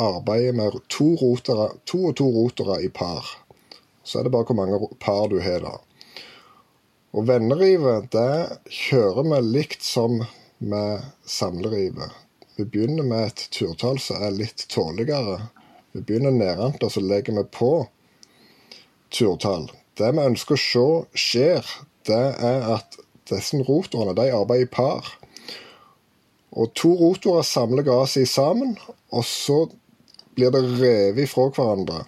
arbeider 0.00 0.56
med 0.56 0.80
to, 0.88 1.12
rotere, 1.20 1.70
to 1.84 2.04
og 2.10 2.16
to 2.16 2.26
rotere 2.32 2.80
i 2.84 2.88
par. 2.88 3.26
Så 4.04 4.18
er 4.18 4.26
det 4.26 4.32
bare 4.32 4.48
hvor 4.48 4.58
mange 4.58 4.88
par 5.00 5.28
du 5.28 5.38
har 5.40 5.60
da. 5.64 5.76
Og 7.12 7.26
vennerivet, 7.26 8.10
det 8.14 8.60
kjører 8.70 9.26
vi 9.26 9.40
likt 9.46 9.82
som 9.82 10.20
med 10.58 11.06
samlerivet. 11.26 12.10
Vi 12.56 12.64
begynner 12.64 13.06
med 13.06 13.26
et 13.26 13.46
turtall 13.54 13.98
som 14.02 14.22
er 14.22 14.36
litt 14.36 14.66
tåligere. 14.70 15.50
Vi 15.92 16.02
begynner 16.06 16.34
og 16.84 16.90
så 16.92 17.02
legger 17.02 17.38
vi 17.38 17.44
på 17.50 17.72
turtall. 19.10 19.70
Det 19.98 20.12
vi 20.14 20.26
ønsker 20.32 20.56
å 20.56 20.64
se 20.64 21.18
skjer, 21.18 21.72
det 22.06 22.26
er 22.50 22.68
at 22.76 23.00
disse 23.30 23.58
rotorene 23.66 24.14
de 24.18 24.30
arbeider 24.34 24.68
i 24.68 24.70
par. 24.70 25.08
Og 26.50 26.72
To 26.74 26.90
rotorer 26.98 27.46
samler 27.46 27.86
gresset 27.86 28.28
sammen, 28.28 28.74
og 29.14 29.24
så 29.26 29.64
blir 30.34 30.50
det 30.54 30.64
revet 30.80 31.30
fra 31.30 31.48
hverandre. 31.50 32.04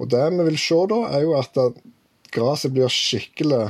Og 0.00 0.08
Det 0.08 0.22
vi 0.32 0.46
vil 0.48 0.58
se 0.58 0.80
da, 0.88 1.00
er 1.12 1.26
jo 1.26 1.36
at 1.36 1.58
gresset 2.32 2.72
blir 2.72 2.88
skikkelig 2.88 3.66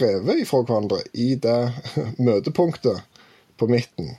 revet 0.00 0.46
fra 0.48 0.62
hverandre 0.62 1.02
i 1.14 1.34
det 1.34 1.58
møtepunktet 2.26 3.04
på 3.60 3.68
midten. 3.68 4.16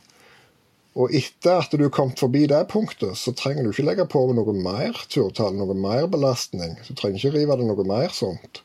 Og 0.98 1.14
etter 1.14 1.62
at 1.62 1.74
du 1.78 1.84
er 1.86 1.94
kommet 1.94 2.18
forbi 2.22 2.48
det 2.50 2.64
punktet, 2.72 3.18
så 3.20 3.34
trenger 3.38 3.64
du 3.64 3.70
ikke 3.70 3.86
legge 3.86 4.08
på 4.10 4.24
noe 4.34 4.54
mer 4.58 4.98
turtall, 5.14 5.54
noe 5.58 5.76
mer 5.78 6.08
belastning. 6.10 6.74
Du 6.88 6.96
trenger 6.98 7.22
ikke 7.22 7.36
rive 7.36 7.58
det 7.60 7.68
noe 7.70 7.86
mer 7.86 8.14
sånt. 8.14 8.64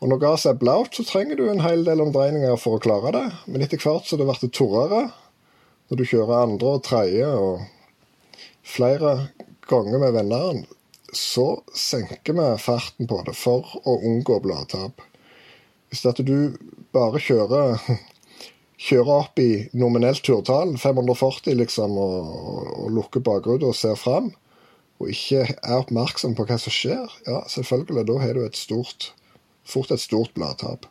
Og 0.00 0.08
når 0.08 0.20
gresset 0.22 0.54
er 0.54 0.60
blaut, 0.60 0.94
så 0.96 1.04
trenger 1.04 1.36
du 1.36 1.44
en 1.50 1.60
hel 1.60 1.84
del 1.84 2.00
omdreininger 2.00 2.56
for 2.60 2.78
å 2.78 2.82
klare 2.82 3.12
det. 3.16 3.26
Men 3.46 3.64
etter 3.64 3.80
hvert 3.82 4.08
så 4.08 4.16
det 4.16 4.28
blir 4.28 4.52
torrere, 4.56 5.02
når 5.90 6.00
du 6.00 6.04
kjører 6.08 6.44
andre 6.46 6.74
og 6.78 6.84
tredje 6.86 7.28
og 7.36 7.64
flere 8.64 9.14
ganger 9.68 10.00
med 10.00 10.16
venneren, 10.16 10.62
så 11.12 11.60
senker 11.74 12.36
vi 12.38 12.46
farten 12.62 13.08
på 13.10 13.18
det 13.26 13.34
for 13.36 13.66
å 13.84 13.98
unngå 14.06 14.38
bladtap. 14.44 15.02
Hvis 15.90 16.06
at 16.06 16.22
du 16.22 16.54
bare 16.94 17.20
kjører 17.20 17.76
kjører 18.80 19.14
opp 19.18 19.40
i 19.42 19.66
nominelt 19.76 20.22
turtall, 20.24 20.76
540 20.80 21.58
liksom, 21.60 21.98
og, 22.00 22.36
og 22.86 22.92
lukker 22.96 23.24
bakruta 23.24 23.68
og 23.68 23.76
ser 23.76 23.98
fram, 24.00 24.30
og 25.00 25.12
ikke 25.12 25.46
er 25.48 25.80
oppmerksom 25.80 26.36
på 26.36 26.46
hva 26.48 26.56
som 26.60 26.72
skjer, 26.72 27.18
ja, 27.26 27.42
selvfølgelig, 27.52 28.06
da 28.08 28.16
har 28.22 28.36
du 28.36 28.44
et 28.44 28.56
stort, 28.56 29.10
fort 29.66 29.90
et 29.90 30.02
stort 30.02 30.32
bladtap. 30.34 30.86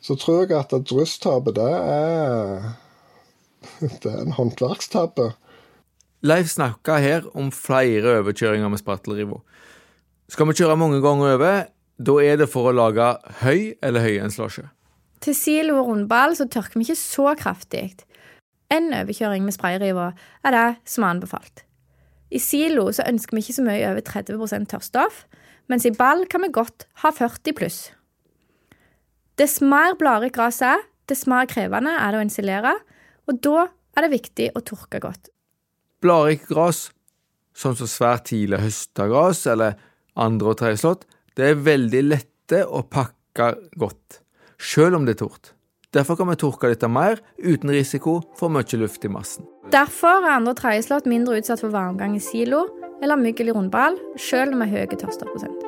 Så 0.00 0.16
tror 0.20 0.44
jeg 0.44 0.58
at 0.58 0.74
drysstapet, 0.86 1.56
det 1.56 1.72
er 1.72 2.74
Det 4.02 4.12
er 4.12 4.22
en 4.22 4.36
håndverkstabbe. 4.36 5.32
Leif 6.26 6.50
snakka 6.50 6.98
her 7.02 7.26
om 7.36 7.50
flere 7.52 8.18
overkjøringer 8.20 8.70
med 8.72 8.80
sprattelriva. 8.80 9.40
Skal 10.32 10.48
vi 10.48 10.56
kjøre 10.58 10.78
mange 10.78 11.00
ganger 11.04 11.36
over, 11.36 11.66
da 11.96 12.16
er 12.22 12.40
det 12.40 12.48
for 12.52 12.68
å 12.68 12.74
lage 12.74 13.12
høy 13.42 13.76
eller 13.82 14.04
høyenslosje. 14.04 14.66
Til 15.22 15.36
silo 15.36 15.78
og 15.80 15.90
rundball 15.90 16.36
så 16.38 16.48
tørker 16.50 16.78
vi 16.78 16.86
ikke 16.86 16.98
så 17.00 17.32
kraftig. 17.38 17.94
En 18.72 18.90
overkjøring 18.94 19.46
med 19.46 19.54
sprayriva 19.54 20.10
er 20.44 20.54
det 20.54 20.66
som 20.88 21.06
er 21.06 21.14
anbefalt. 21.14 21.62
I 22.30 22.40
silo 22.42 22.88
så 22.92 23.06
ønsker 23.06 23.36
vi 23.36 23.44
ikke 23.44 23.56
så 23.56 23.64
mye 23.66 23.86
over 23.92 24.02
30 24.02 24.66
tørrstoff, 24.72 25.24
mens 25.70 25.86
i 25.88 25.94
ball 25.94 26.24
kan 26.30 26.44
vi 26.44 26.52
godt 26.54 26.86
ha 27.02 27.12
40 27.14 27.56
pluss. 27.58 27.78
Dess 29.36 29.60
mer 29.60 29.96
bladrikt 30.00 30.36
gresset 30.38 30.68
er, 30.74 30.84
dess 31.10 31.26
mer 31.30 31.48
krevende 31.50 31.92
er 31.92 32.12
det 32.12 32.20
å 32.20 32.26
insulere, 32.26 32.76
og 33.26 33.40
da 33.44 33.66
er 33.96 34.06
det 34.06 34.12
viktig 34.14 34.50
å 34.56 34.62
tørke 34.64 35.00
godt. 35.02 35.30
Bladrikt 36.04 36.48
gress, 36.50 36.86
sånn 37.56 37.76
som 37.78 37.90
svært 37.90 38.28
tidlig 38.30 38.62
høsta 38.62 39.08
gress 39.10 39.44
eller 39.50 39.76
andre- 40.16 40.52
og 40.52 40.60
tredjeslått, 40.60 41.04
det 41.36 41.50
er 41.50 41.60
veldig 41.66 42.02
lette 42.06 42.62
å 42.64 42.84
pakke 42.88 43.52
godt 43.76 44.20
sjøl 44.56 44.96
om 44.96 45.04
det 45.04 45.16
er 45.16 45.24
tort. 45.26 45.52
Derfor 45.96 46.18
kan 46.18 46.28
vi 46.28 46.36
tørke 46.36 46.68
dette 46.68 46.88
mer, 46.92 47.22
uten 47.40 47.70
risiko 47.72 48.18
for 48.36 48.52
mye 48.52 48.76
luft 48.76 49.04
i 49.04 49.08
massen. 49.08 49.46
Derfor 49.72 50.26
er 50.26 50.36
andre- 50.36 50.52
og 50.52 50.58
tredjeslått 50.58 51.06
mindre 51.08 51.38
utsatt 51.38 51.62
for 51.64 51.72
varmgang 51.72 52.16
i 52.16 52.20
silo 52.20 52.66
eller 53.02 53.16
myggel 53.16 53.48
i 53.48 53.54
rundball, 53.56 53.96
sjøl 54.20 54.52
med 54.52 54.68
høy 54.68 54.84
tørsteprosent. 54.92 55.64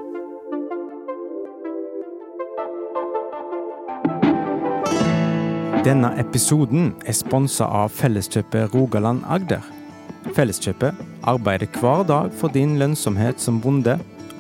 Denne 5.87 6.13
episoden 6.21 6.93
er 7.07 7.17
sponsa 7.17 7.65
av 7.65 7.89
Felleskjøpet 7.97 8.75
Rogaland 8.75 9.25
Agder. 9.25 9.65
Felleskjøpet 10.37 10.93
arbeider 11.25 11.73
hver 11.81 12.05
dag 12.05 12.33
for 12.37 12.53
din 12.53 12.77
lønnsomhet 12.77 13.41
som 13.41 13.63
bonde, 13.65 13.97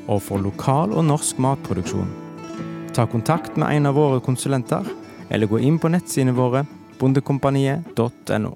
og 0.08 0.20
for 0.22 0.36
lokal 0.36 0.92
og 0.92 1.04
norsk 1.08 1.40
matproduksjon. 1.40 2.08
Ta 2.92 3.06
kontakt 3.06 3.56
med 3.56 3.72
en 3.72 3.86
av 3.86 3.96
våre 3.96 4.20
konsulenter, 4.20 4.84
eller 5.30 5.50
gå 5.50 5.60
inn 5.60 5.78
på 5.78 5.90
nettsidene 5.92 6.34
våre 6.36 6.64
bondekompaniet.no. 6.98 8.54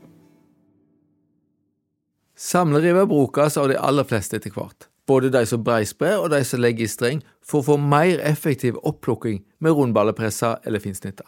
Samleriver 2.36 3.06
brukes 3.06 3.56
av 3.56 3.68
de 3.70 3.76
aller 3.78 4.06
fleste 4.08 4.40
etter 4.40 4.50
hvert. 4.54 4.88
Både 5.06 5.30
de 5.34 5.42
som 5.46 5.62
breisprer 5.62 6.18
og 6.18 6.30
de 6.32 6.40
som 6.46 6.62
legger 6.62 6.86
i 6.86 6.90
streng, 6.90 7.22
for 7.42 7.62
å 7.62 7.72
få 7.72 7.76
mer 7.78 8.22
effektiv 8.22 8.78
opplukking 8.86 9.40
med 9.62 9.74
rundballepresser 9.78 10.62
eller 10.66 10.82
finsnitter. 10.82 11.26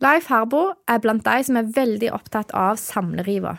Leif 0.00 0.30
Harbo 0.32 0.70
er 0.88 1.00
blant 1.02 1.26
de 1.26 1.44
som 1.44 1.58
er 1.60 1.72
veldig 1.76 2.12
opptatt 2.16 2.54
av 2.56 2.78
samleriva. 2.80 3.58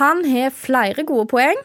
Han 0.00 0.24
har 0.28 0.50
flere 0.56 1.04
gode 1.06 1.28
poeng. 1.30 1.60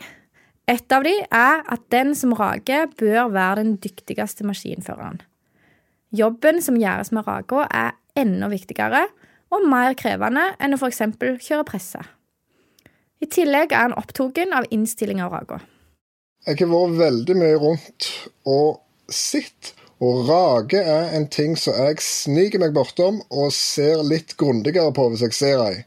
Et 0.69 0.95
av 0.95 1.03
de 1.03 1.15
er 1.25 1.63
at 1.73 1.83
den 1.91 2.13
som 2.15 2.35
rager, 2.37 2.87
bør 2.99 3.33
være 3.33 3.63
den 3.63 3.73
dyktigste 3.83 4.45
maskinføreren. 4.47 5.19
Jobben 6.13 6.61
som 6.61 6.77
gjøres 6.77 7.11
med 7.11 7.27
raga, 7.27 7.65
er 7.73 7.95
enda 8.19 8.49
viktigere 8.51 9.05
og 9.53 9.67
mer 9.69 9.95
krevende 9.97 10.49
enn 10.61 10.75
å 10.75 10.79
f.eks. 10.79 11.03
kjøre 11.19 11.67
presse. 11.67 12.01
I 13.23 13.29
tillegg 13.31 13.71
er 13.71 13.87
han 13.87 13.95
opptatt 13.97 14.41
av 14.51 14.67
innstillinga 14.73 15.27
av 15.27 15.37
raga. 15.37 15.61
Jeg 16.43 16.59
har 16.59 16.71
vært 16.73 16.97
veldig 16.99 17.35
mye 17.39 17.59
rundt 17.61 18.09
og 18.49 18.81
sett, 19.07 19.71
og 20.03 20.25
rage 20.27 20.81
er 20.81 21.13
en 21.15 21.29
ting 21.31 21.53
som 21.55 21.77
jeg 21.77 22.01
sniker 22.03 22.59
meg 22.59 22.73
bortom 22.75 23.21
og 23.31 23.53
ser 23.55 24.01
litt 24.03 24.35
grundigere 24.35 24.91
på 24.91 25.07
hvis 25.13 25.23
jeg 25.29 25.37
ser 25.37 25.63
ei. 25.63 25.77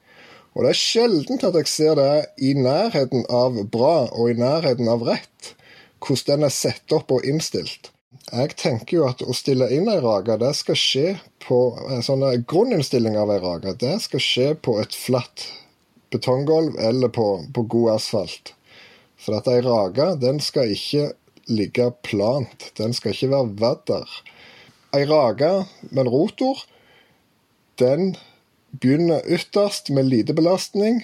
Og 0.56 0.64
det 0.64 0.70
er 0.72 0.80
sjelden 0.80 1.42
at 1.44 1.58
jeg 1.60 1.68
ser 1.68 1.98
det 1.98 2.12
i 2.40 2.54
nærheten 2.56 3.26
av 3.28 3.58
bra 3.68 4.06
og 4.08 4.32
i 4.32 4.38
nærheten 4.40 4.88
av 4.88 5.04
rett, 5.04 5.52
hvordan 6.00 6.40
den 6.40 6.48
er 6.48 6.54
satt 6.54 6.96
opp 6.96 7.12
og 7.12 7.28
innstilt. 7.28 7.90
Jeg 8.26 8.56
tenker 8.58 8.96
jo 8.96 9.04
at 9.06 9.22
å 9.22 9.34
stille 9.36 9.68
inn 9.74 9.86
ei 9.90 10.00
rage, 10.02 10.34
det 10.40 10.52
skal 10.58 10.78
skje 10.78 11.06
på 11.44 11.58
en 11.94 12.02
sånn 12.02 12.24
grunninnstilling 12.50 13.14
av 13.18 13.30
ei 13.34 13.38
rage. 13.42 13.74
Det 13.78 13.94
skal 14.02 14.22
skje 14.22 14.48
på 14.66 14.76
et 14.82 14.94
flatt 14.94 15.46
betonggulv 16.14 16.78
eller 16.88 17.12
på, 17.14 17.26
på 17.54 17.66
god 17.74 17.96
asfalt. 17.96 18.54
For 19.16 19.38
at 19.38 19.50
ei 19.50 19.60
rage, 19.64 20.08
den 20.22 20.40
skal 20.42 20.74
ikke 20.74 21.12
ligge 21.46 21.90
plant. 22.06 22.70
Den 22.78 22.96
skal 22.96 23.14
ikke 23.14 23.30
være 23.34 23.54
vadder. 23.62 24.16
Ei 24.96 25.04
rage 25.06 25.52
med 25.90 26.06
en 26.06 26.12
rotor, 26.12 26.62
den 27.78 28.14
begynner 28.74 29.26
ytterst 29.28 29.90
med 29.94 30.10
lite 30.10 30.34
belastning, 30.36 31.02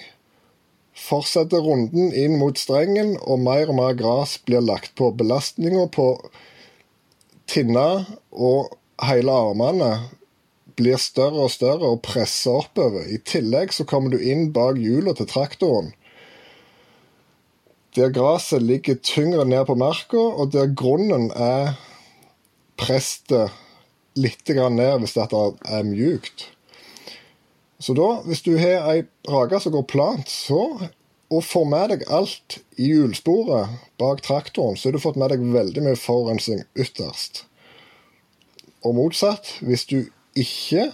fortsetter 0.93 1.63
runden 1.63 2.11
inn 2.17 2.35
mot 2.41 2.59
strengen, 2.59 3.15
og 3.21 3.41
mer 3.45 3.69
og 3.71 3.79
mer 3.79 3.95
gress 3.97 4.37
blir 4.45 4.65
lagt 4.65 4.93
på. 4.99 5.11
Belastninga 5.17 5.87
på 5.93 6.17
tinna 7.49 8.05
og 8.31 8.73
hele 9.03 9.33
armene 9.33 9.91
blir 10.77 10.97
større 11.01 11.45
og 11.45 11.51
større 11.53 11.91
og 11.93 12.01
presser 12.05 12.63
oppover. 12.63 13.05
I 13.05 13.19
tillegg 13.21 13.73
så 13.75 13.85
kommer 13.89 14.13
du 14.13 14.21
inn 14.21 14.51
bak 14.55 14.79
hjula 14.81 15.13
til 15.17 15.29
traktoren. 15.29 15.91
Der 17.93 18.09
gresset 18.09 18.63
ligger 18.65 18.97
tyngre 19.05 19.45
ned 19.45 19.67
på 19.69 19.75
marka, 19.77 20.17
og 20.17 20.49
der 20.53 20.71
grunnen 20.73 21.29
er 21.37 21.75
presset 22.79 23.53
litt 24.17 24.49
ned 24.49 24.99
hvis 25.03 25.13
dette 25.13 25.43
er 25.69 25.85
mjukt. 25.85 26.49
Så 27.83 27.93
da, 27.93 28.23
hvis 28.25 28.41
du 28.45 28.55
har 28.57 28.87
ei 28.93 29.03
rake 29.27 29.59
som 29.59 29.73
går 29.75 29.85
plant, 29.91 30.29
så 30.29 30.89
og 31.33 31.45
får 31.45 31.65
med 31.69 31.93
deg 31.93 32.03
alt 32.13 32.59
i 32.77 32.91
hjulsporet 32.91 33.77
bak 34.01 34.21
traktoren, 34.25 34.77
så 34.77 34.89
har 34.89 34.97
du 34.97 35.01
fått 35.01 35.17
med 35.19 35.33
deg 35.33 35.45
veldig 35.53 35.85
mye 35.85 35.99
forurensning 35.99 36.61
ytterst. 36.77 37.45
Og 38.83 38.97
motsatt, 38.97 39.55
hvis 39.65 39.87
du 39.89 39.97
ikke 40.37 40.91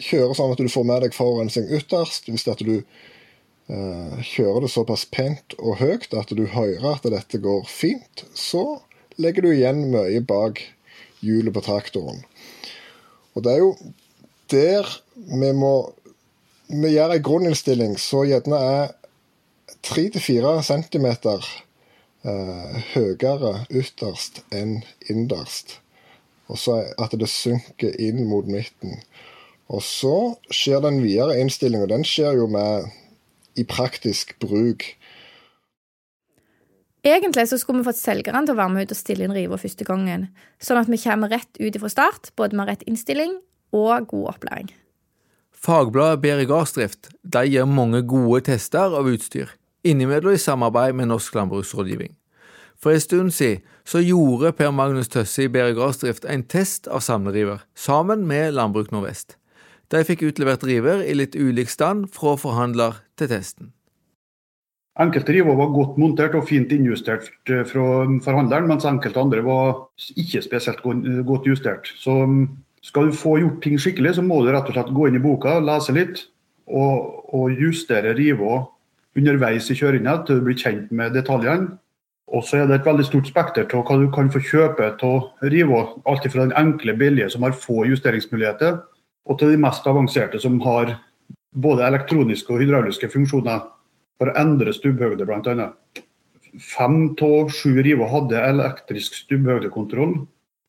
kjører 0.00 0.36
sånn 0.36 0.52
at 0.54 0.60
du 0.60 0.72
får 0.72 0.86
med 0.88 1.04
deg 1.06 1.16
forurensning 1.16 1.70
ytterst, 1.76 2.28
hvis 2.28 2.48
at 2.50 2.62
du 2.66 2.76
eh, 2.80 4.20
kjører 4.26 4.66
det 4.66 4.72
såpass 4.74 5.06
pent 5.12 5.56
og 5.58 5.80
høyt 5.80 6.12
at 6.16 6.34
du 6.36 6.44
hører 6.50 6.90
at 6.92 7.08
dette 7.14 7.40
går 7.40 7.64
fint, 7.70 8.26
så 8.34 8.82
legger 9.20 9.46
du 9.46 9.52
igjen 9.54 9.86
mye 9.92 10.20
bak 10.24 10.60
hjulet 11.24 11.54
på 11.54 11.64
traktoren. 11.64 12.24
Og 13.36 13.44
det 13.46 13.56
er 13.56 13.64
jo 13.64 13.74
der 14.50 14.88
vi 15.30 15.52
må 15.54 15.74
vi 16.70 16.92
gjør 16.94 17.16
en 17.16 17.22
grunninnstilling 17.26 17.96
så 17.98 18.22
gjerne 18.28 18.58
er 18.62 18.92
3-4 19.86 20.54
cm 20.66 21.06
eh, 22.26 22.80
høyere 22.94 23.52
ytterst 23.70 24.42
enn 24.52 24.80
innerst. 25.08 25.78
Og 26.50 26.58
så 26.58 26.80
at 26.98 27.14
det 27.14 27.30
synker 27.30 27.94
inn 28.02 28.24
mot 28.28 28.48
midten. 28.50 28.98
Og 29.70 29.84
så 29.86 30.16
skjer 30.50 30.82
den 30.82 30.98
videre 31.04 31.38
innstillinga. 31.38 31.86
Den 31.92 32.04
skjer 32.06 32.40
jo 32.40 32.48
med 32.50 32.90
i 33.58 33.64
praktisk 33.66 34.34
bruk. 34.42 34.86
Egentlig 37.06 37.46
så 37.48 37.56
skulle 37.56 37.80
vi 37.80 37.88
fått 37.88 38.00
selgeren 38.00 38.44
til 38.44 38.56
å 38.56 38.60
være 38.60 38.74
med 38.74 38.88
ut 38.88 38.92
og 38.92 38.98
stille 38.98 39.24
inn 39.24 39.32
riva 39.32 39.56
første 39.60 39.86
gangen, 39.88 40.26
sånn 40.60 40.82
at 40.82 40.90
vi 40.90 40.98
kommer 41.00 41.32
rett 41.32 41.56
ut 41.56 41.78
fra 41.80 41.88
start, 41.92 42.32
både 42.36 42.58
med 42.58 42.68
rett 42.68 42.84
innstilling 42.84 43.38
og 43.72 44.10
god 44.10 44.34
opplæring. 44.34 44.68
Fagbladet 45.60 46.20
Bedre 46.20 46.44
gardsdrift 46.48 47.10
gir 47.24 47.68
mange 47.68 48.02
gode 48.08 48.42
tester 48.50 48.96
av 48.96 49.08
utstyr, 49.08 49.48
innimellom 49.84 50.34
i 50.34 50.40
samarbeid 50.40 50.94
med 50.94 51.10
Norsk 51.10 51.34
landbruksrådgivning. 51.34 52.14
For 52.80 52.94
en 52.94 53.00
stund 53.00 53.30
siden 53.36 53.60
så 53.84 54.00
gjorde 54.00 54.52
Per 54.56 54.70
Magnus 54.72 55.08
Tøsse 55.12 55.44
i 55.44 55.50
Bære 55.52 55.74
gardsdrift 55.76 56.24
en 56.24 56.44
test 56.48 56.88
av 56.88 57.02
samleriver, 57.04 57.60
sammen 57.76 58.24
med 58.28 58.54
Landbruk 58.56 58.92
Nordvest. 58.92 59.36
De 59.90 60.00
fikk 60.06 60.22
utlevert 60.28 60.64
river 60.64 61.02
i 61.02 61.16
litt 61.18 61.34
ulik 61.36 61.68
stand 61.68 62.08
fra 62.14 62.36
forhandler 62.38 63.02
til 63.18 63.28
testen. 63.32 63.72
Enkelte 65.00 65.32
river 65.34 65.56
var 65.58 65.72
godt 65.74 65.98
montert 66.00 66.34
og 66.38 66.46
fint 66.48 66.72
innjustert 66.74 67.28
fra 67.46 67.84
forhandleren, 68.24 68.68
mens 68.68 68.86
enkelte 68.88 69.20
andre 69.22 69.42
var 69.44 69.86
ikke 70.18 70.42
spesielt 70.44 70.82
godt 71.26 71.48
justert. 71.48 71.92
Så 71.98 72.16
skal 72.84 73.08
du 73.08 73.16
få 73.16 73.38
gjort 73.40 73.62
ting 73.64 73.80
skikkelig, 73.80 74.16
så 74.16 74.24
må 74.24 74.42
du 74.44 74.50
rett 74.52 74.68
og 74.68 74.76
slett 74.76 74.92
gå 74.96 75.08
inn 75.08 75.18
i 75.18 75.22
boka, 75.24 75.58
lese 75.64 75.94
litt 75.96 76.24
og, 76.68 77.26
og 77.34 77.60
justere 77.60 78.14
riva 78.16 78.64
underveis 79.18 79.70
i 79.70 79.76
kjøringa 79.78 80.20
til 80.26 80.40
du 80.40 80.46
blir 80.46 80.58
kjent 80.58 80.90
med 80.94 81.14
detaljene. 81.16 81.76
Og 82.30 82.44
så 82.46 82.60
er 82.60 82.68
det 82.70 82.76
et 82.78 82.86
veldig 82.86 83.04
stort 83.08 83.26
spekter 83.26 83.66
til 83.66 83.82
hva 83.82 83.96
du 83.98 84.06
kan 84.14 84.30
få 84.30 84.38
kjøpe 84.44 84.92
av 85.02 85.48
Rivo. 85.50 85.80
Alt 86.06 86.28
fra 86.30 86.44
den 86.44 86.54
enkle, 86.54 86.94
billige 86.94 87.30
som 87.32 87.42
har 87.42 87.56
få 87.58 87.88
justeringsmuligheter, 87.90 88.78
og 89.26 89.38
til 89.38 89.50
de 89.50 89.58
mest 89.60 89.86
avanserte 89.86 90.38
som 90.42 90.60
har 90.62 90.94
både 91.50 91.86
elektroniske 91.88 92.54
og 92.54 92.62
hydrauliske 92.62 93.10
funksjoner 93.10 93.64
for 94.20 94.30
å 94.30 94.36
endre 94.38 94.74
stubbhøyde, 94.76 95.26
bl.a. 95.26 95.70
Fem 96.62 97.00
av 97.26 97.50
sju 97.54 97.80
Rivo 97.82 98.06
hadde 98.10 98.42
elektrisk 98.46 99.18
stubbhøydekontroll, 99.24 100.20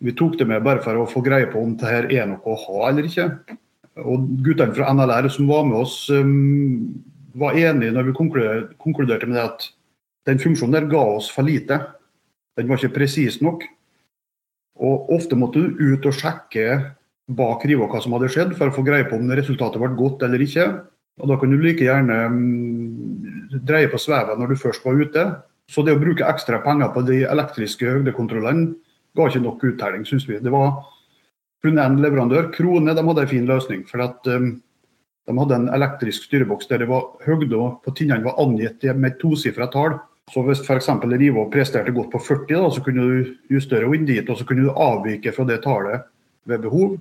vi 0.02 0.14
tok 0.18 0.38
det 0.40 0.48
med 0.50 0.64
bare 0.66 0.82
for 0.82 0.98
å 0.98 1.10
få 1.10 1.22
greie 1.26 1.50
på 1.50 1.62
om 1.62 1.76
det 1.78 1.90
her 1.90 2.08
er 2.10 2.30
noe 2.30 2.42
å 2.42 2.58
ha 2.58 2.90
eller 2.90 3.06
ikke. 3.06 3.28
Og 4.02 4.26
Guttene 4.42 4.74
fra 4.74 4.90
NLR 4.96 5.28
som 5.30 5.50
var 5.52 5.68
med 5.68 5.78
oss, 5.84 5.98
um, 6.10 6.90
var 7.34 7.58
enige 7.58 7.94
når 7.96 8.10
vi 8.10 8.16
konkluderte 8.18 9.28
med 9.30 9.38
det 9.38 9.46
at 9.46 9.68
den 10.30 10.42
funksjonen 10.42 10.76
der 10.76 10.90
ga 10.92 11.02
oss 11.18 11.30
for 11.34 11.48
lite. 11.48 11.80
Den 12.58 12.70
var 12.70 12.80
ikke 12.80 12.98
presis 13.00 13.40
nok. 13.42 13.64
Og 14.82 15.12
Ofte 15.14 15.38
måtte 15.38 15.62
du 15.62 15.94
ut 15.94 16.06
og 16.06 16.16
sjekke 16.18 16.66
bak 17.32 17.66
riva 17.70 17.88
hva 17.88 18.02
som 18.04 18.16
hadde 18.16 18.32
skjedd, 18.34 18.56
for 18.58 18.70
å 18.70 18.76
få 18.76 18.84
greie 18.86 19.08
på 19.08 19.18
om 19.18 19.32
resultatet 19.38 19.82
ble 19.82 19.94
godt 19.98 20.26
eller 20.28 20.42
ikke. 20.44 20.68
Og 21.22 21.30
Da 21.30 21.38
kan 21.38 21.52
du 21.52 21.60
like 21.62 21.86
gjerne 21.86 22.18
um, 22.32 22.40
dreie 23.52 23.90
på 23.92 24.00
svevet 24.02 24.40
når 24.40 24.54
du 24.54 24.62
først 24.62 24.86
var 24.86 25.00
ute. 25.00 25.26
Så 25.72 25.86
det 25.86 25.96
å 25.96 26.02
bruke 26.02 26.28
ekstra 26.28 26.60
penger 26.66 26.92
på 26.96 27.04
de 27.08 27.22
elektriske 27.30 27.88
høydekontrollene 27.88 28.74
ga 29.16 29.28
ikke 29.28 29.44
nok 29.44 29.64
uttelling, 29.70 30.04
syns 30.08 30.28
vi. 30.28 30.40
Det 30.42 30.52
var 30.52 30.82
kun 31.62 31.80
en 31.80 32.00
leverandør, 32.02 32.50
Krone, 32.56 32.96
de 32.96 33.06
hadde 33.06 33.24
en 33.24 33.32
fin 33.32 33.48
løsning. 33.48 33.86
for 33.88 34.04
at 34.04 34.28
um, 34.28 34.56
De 35.28 35.38
hadde 35.38 35.58
en 35.58 35.70
elektrisk 35.76 36.26
styreboks 36.28 36.70
der 36.70 36.82
det 36.82 36.90
var 36.90 37.12
høgda 37.26 37.68
på 37.86 37.94
tinnene 37.98 38.26
var 38.26 38.40
angitt 38.42 38.84
med 38.96 39.12
et 39.12 39.20
tosifra 39.22 39.68
tall. 39.74 40.00
Så 40.32 40.44
hvis 40.46 40.62
f.eks. 40.64 40.88
Rivo 41.04 41.48
presterte 41.52 41.92
godt 41.92 42.12
på 42.14 42.22
40, 42.24 42.48
da, 42.56 42.70
så 42.72 42.84
kunne 42.86 43.06
du 43.08 43.32
justere 43.52 43.90
inn 43.96 44.08
dit, 44.08 44.28
og 44.30 44.38
så 44.40 44.48
kunne 44.48 44.64
du 44.64 44.72
avvike 44.72 45.34
fra 45.36 45.46
det 45.50 45.60
tallet 45.66 46.08
ved 46.48 46.64
behov. 46.64 46.96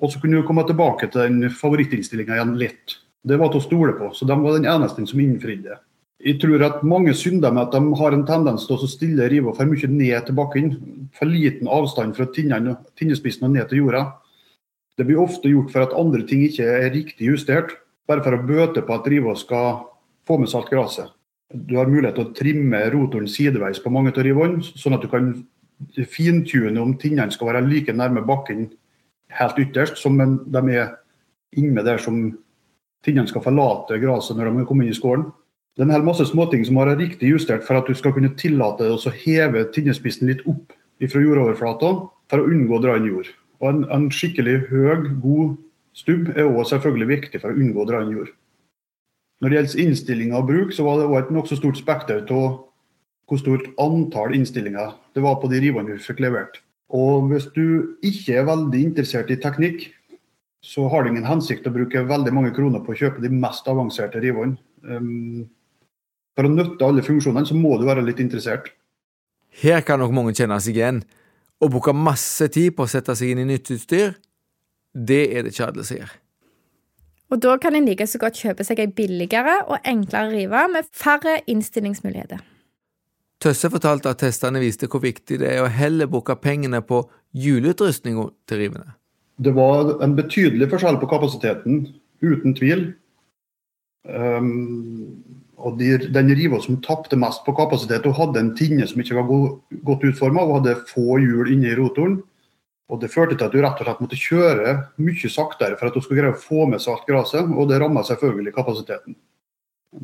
Og 0.00 0.12
så 0.12 0.20
kunne 0.20 0.40
du 0.40 0.46
komme 0.48 0.64
tilbake 0.64 1.10
til 1.12 1.26
den 1.26 1.52
favorittinnstillinga 1.52 2.38
igjen 2.38 2.56
litt. 2.60 2.96
Det 3.20 3.36
var 3.36 3.52
til 3.52 3.60
å 3.60 3.66
stole 3.66 3.94
på, 3.98 4.14
så 4.16 4.24
de 4.24 4.36
var 4.40 4.56
den 4.56 4.68
eneste 4.70 5.04
som 5.10 5.20
innfridde. 5.20 5.76
Jeg 6.20 6.36
tror 6.40 6.62
at 6.64 6.82
mange 6.84 7.12
synder 7.16 7.52
med 7.52 7.68
at 7.68 7.76
de 7.76 7.96
har 7.96 8.12
en 8.12 8.26
tendens 8.28 8.66
til 8.68 8.76
å 8.76 8.88
stille 8.88 9.28
Rivo 9.32 9.54
for 9.56 9.68
mye 9.68 9.88
ned 9.88 10.26
til 10.26 10.36
bakken. 10.36 10.72
For 11.16 11.28
liten 11.28 11.68
avstand 11.68 12.16
fra 12.16 12.26
tinnespissen 12.28 13.48
og 13.48 13.54
ned 13.54 13.70
til 13.70 13.80
jorda. 13.80 14.04
Det 15.00 15.06
blir 15.08 15.22
ofte 15.22 15.48
gjort 15.48 15.70
for 15.72 15.86
at 15.86 15.94
andre 15.96 16.26
ting 16.28 16.42
ikke 16.44 16.66
er 16.68 16.90
riktig 16.92 17.30
justert, 17.30 17.70
bare 18.04 18.20
for 18.20 18.36
å 18.36 18.42
bøte 18.44 18.82
på 18.84 18.92
at 18.98 19.06
riva 19.08 19.32
skal 19.38 19.86
få 20.28 20.36
med 20.42 20.50
seg 20.52 20.60
alt 20.60 20.72
gresset. 20.74 21.14
Du 21.50 21.78
har 21.78 21.88
mulighet 21.88 22.18
til 22.18 22.26
å 22.26 22.34
trimme 22.36 22.82
rotoren 22.92 23.30
sideveis 23.30 23.80
på 23.80 23.90
mange 23.94 24.12
av 24.12 24.20
rivene, 24.26 24.60
sånn 24.60 24.98
at 24.98 25.06
du 25.06 25.08
kan 25.08 25.32
fintune 26.12 26.76
om 26.82 26.92
tinnene 27.00 27.32
skal 27.32 27.48
være 27.48 27.64
like 27.64 27.94
nærme 27.96 28.20
bakken 28.28 28.68
helt 29.38 29.58
ytterst 29.64 29.96
som 30.02 30.20
de 30.20 30.62
er 30.76 30.92
inne 31.56 31.82
der 31.86 32.02
som 32.02 32.20
tinnene 33.06 33.32
skal 33.32 33.46
forlate 33.48 33.98
gresset 34.02 34.36
når 34.36 34.52
de 34.52 34.68
kommer 34.68 34.84
inn 34.84 34.92
i 34.92 35.00
skålen. 35.00 35.30
Det 35.74 35.86
er 35.86 35.88
en 35.88 35.96
hel 35.96 36.04
masse 36.04 36.28
småting 36.28 36.66
som 36.68 36.76
må 36.76 36.84
være 36.84 37.00
riktig 37.00 37.32
justert 37.32 37.64
for 37.64 37.80
at 37.80 37.88
du 37.88 37.96
skal 37.96 38.12
kunne 38.12 38.34
tillate 38.36 38.84
deg 38.84 38.92
å 38.92 39.18
heve 39.24 39.64
tinnespissen 39.72 40.28
litt 40.28 40.44
opp 40.44 40.76
fra 41.08 41.24
jordoverflata 41.24 41.94
for 42.28 42.42
å 42.42 42.50
unngå 42.52 42.76
å 42.76 42.82
dra 42.84 42.98
inn 43.00 43.08
jord. 43.08 43.30
Og 43.60 43.68
en, 43.70 43.84
en 43.92 44.08
skikkelig 44.12 44.56
høy, 44.70 45.10
god 45.22 45.56
stubb 45.96 46.30
er 46.32 46.48
også 46.48 46.76
selvfølgelig 46.76 47.10
viktig 47.10 47.42
for 47.42 47.52
å 47.52 47.60
unngå 47.60 47.82
å 47.82 47.88
dra 47.88 48.00
inn 48.04 48.14
jord. 48.14 48.32
Når 49.40 49.48
det 49.48 49.56
gjelder 49.56 49.84
innstillinger 49.84 50.40
og 50.40 50.48
bruk, 50.48 50.74
så 50.76 50.84
var 50.84 50.98
det 50.98 51.06
også 51.08 51.20
et 51.20 51.30
nokså 51.36 51.60
stort 51.60 51.80
spekter 51.80 52.24
av 52.36 52.48
hvor 53.30 53.38
stort 53.38 53.68
antall 53.80 54.34
innstillinger 54.34 54.96
det 55.14 55.22
var 55.24 55.38
på 55.40 55.48
de 55.52 55.60
rivene 55.62 55.94
vi 55.94 56.02
fikk 56.02 56.20
levert. 56.24 56.58
Og 56.90 57.30
hvis 57.30 57.46
du 57.54 57.96
ikke 58.06 58.40
er 58.40 58.48
veldig 58.48 58.80
interessert 58.82 59.30
i 59.30 59.38
teknikk, 59.40 59.86
så 60.60 60.88
har 60.92 61.04
det 61.04 61.14
ingen 61.14 61.28
hensikt 61.28 61.68
å 61.68 61.72
bruke 61.72 62.02
veldig 62.04 62.32
mange 62.36 62.50
kroner 62.56 62.82
på 62.84 62.92
å 62.92 62.98
kjøpe 62.98 63.22
de 63.22 63.30
mest 63.32 63.68
avanserte 63.70 64.20
rivene. 64.20 64.58
Um, 64.84 65.46
for 66.36 66.48
å 66.48 66.52
nytte 66.52 66.84
alle 66.84 67.04
funksjonene, 67.06 67.48
så 67.48 67.56
må 67.56 67.78
du 67.78 67.86
være 67.88 68.04
litt 68.04 68.20
interessert. 68.20 68.72
Her 69.62 69.80
kan 69.86 70.02
nok 70.02 70.12
mange 70.14 70.34
kjenne 70.36 70.58
seg 70.62 70.76
igjen. 70.76 71.00
Å 71.60 71.68
bruke 71.68 71.92
masse 71.92 72.48
tid 72.52 72.72
på 72.76 72.86
å 72.86 72.90
sette 72.90 73.14
seg 73.16 73.34
inn 73.34 73.42
i 73.42 73.48
nytt 73.52 73.70
utstyr, 73.74 74.14
det 74.94 75.22
er 75.36 75.44
det 75.44 75.52
ikke 75.54 75.68
alle 75.68 75.84
som 75.86 76.00
gjør. 76.00 76.14
Og 77.30 77.42
da 77.44 77.56
kan 77.62 77.76
en 77.78 77.86
like 77.86 78.06
så 78.10 78.18
godt 78.18 78.40
kjøpe 78.42 78.64
seg 78.66 78.80
ei 78.82 78.88
billigere 78.90 79.60
og 79.68 79.84
enklere 79.86 80.32
rive 80.32 80.64
med 80.72 80.88
færre 80.90 81.36
innstillingsmuligheter. 81.50 82.40
Tøsse 83.40 83.70
fortalte 83.72 84.10
at 84.10 84.20
testene 84.20 84.60
viste 84.60 84.88
hvor 84.90 85.00
viktig 85.04 85.38
det 85.40 85.52
er 85.54 85.62
å 85.64 85.70
heller 85.72 86.10
bruke 86.10 86.34
pengene 86.36 86.82
på 86.84 87.04
hjulutrustninga 87.32 88.26
til 88.50 88.64
rivene. 88.64 88.96
Det 89.40 89.54
var 89.56 89.94
en 90.04 90.16
betydelig 90.18 90.68
forskjell 90.72 90.98
på 91.00 91.08
kapasiteten, 91.08 91.86
uten 92.20 92.56
tvil. 92.58 92.82
Um, 94.04 95.22
og 95.60 95.76
de, 95.76 95.92
den 96.08 96.32
riva 96.36 96.60
som 96.64 96.78
tapte 96.84 97.18
mest 97.20 97.42
på 97.44 97.52
kapasitet, 97.56 98.06
hun 98.08 98.16
hadde 98.16 98.40
en 98.40 98.52
tinne 98.56 98.86
som 98.88 99.00
ikke 99.02 99.18
var 99.18 99.26
god, 99.28 99.48
godt 99.84 100.06
utforma 100.08 100.44
og 100.46 100.60
hadde 100.60 100.78
få 100.88 101.18
hjul 101.20 101.50
inne 101.52 101.68
i 101.72 101.76
rotoren. 101.76 102.20
Og 102.90 103.00
Det 103.00 103.10
førte 103.12 103.36
til 103.36 103.46
at 103.46 103.52
du 103.52 103.60
rett 103.62 103.78
og 103.78 103.86
slett 103.86 104.00
måtte 104.02 104.18
kjøre 104.18 104.72
mye 104.98 105.30
saktere 105.30 105.76
for 105.78 105.90
at 105.90 105.94
du 105.94 106.02
skulle 106.02 106.22
greie 106.22 106.34
å 106.34 106.40
få 106.40 106.64
med 106.66 106.82
seg 106.82 106.96
alt 106.96 107.06
gresset, 107.06 107.52
og 107.52 107.68
det 107.70 107.78
ramma 107.78 108.02
selvfølgelig 108.06 108.54
kapasiteten. 108.56 109.18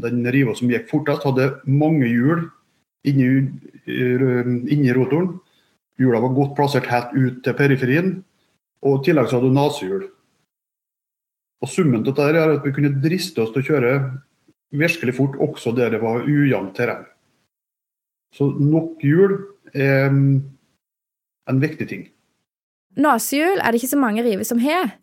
Den 0.05 0.23
riva 0.35 0.55
som 0.55 0.71
gikk 0.71 0.87
fortest, 0.91 1.25
hadde 1.27 1.49
mange 1.67 2.07
hjul 2.11 2.45
inni, 3.07 3.49
inni 3.87 4.95
rotoren. 4.95 5.35
Hjula 5.99 6.21
var 6.21 6.37
godt 6.37 6.55
plassert 6.59 6.91
helt 6.93 7.17
ut 7.17 7.43
til 7.43 7.59
periferien, 7.59 8.13
og 8.85 9.01
i 9.01 9.09
tillegg 9.09 9.31
så 9.31 9.39
hadde 9.39 9.51
du 9.51 9.57
nasehjul. 9.57 10.07
Og 11.65 11.73
Summen 11.73 12.03
av 12.03 12.11
dette 12.11 12.27
er 12.29 12.39
at 12.43 12.67
vi 12.67 12.75
kunne 12.77 12.93
driste 13.03 13.41
oss 13.43 13.55
til 13.55 13.65
å 13.65 13.69
kjøre 13.71 13.93
virkelig 14.73 15.17
fort 15.19 15.37
også 15.43 15.73
der 15.77 15.93
det 15.95 16.03
var 16.03 16.27
ujevnt 16.27 16.77
terreng. 16.77 17.07
Så 18.35 18.51
nok 18.59 19.03
hjul 19.05 19.39
er 19.75 20.11
en 20.11 21.61
viktig 21.63 21.89
ting. 21.89 22.07
Nasehjul 22.97 23.61
er 23.61 23.71
det 23.71 23.81
ikke 23.81 23.93
så 23.93 24.01
mange 24.01 24.25
river 24.25 24.45
som 24.45 24.59
har. 24.59 24.97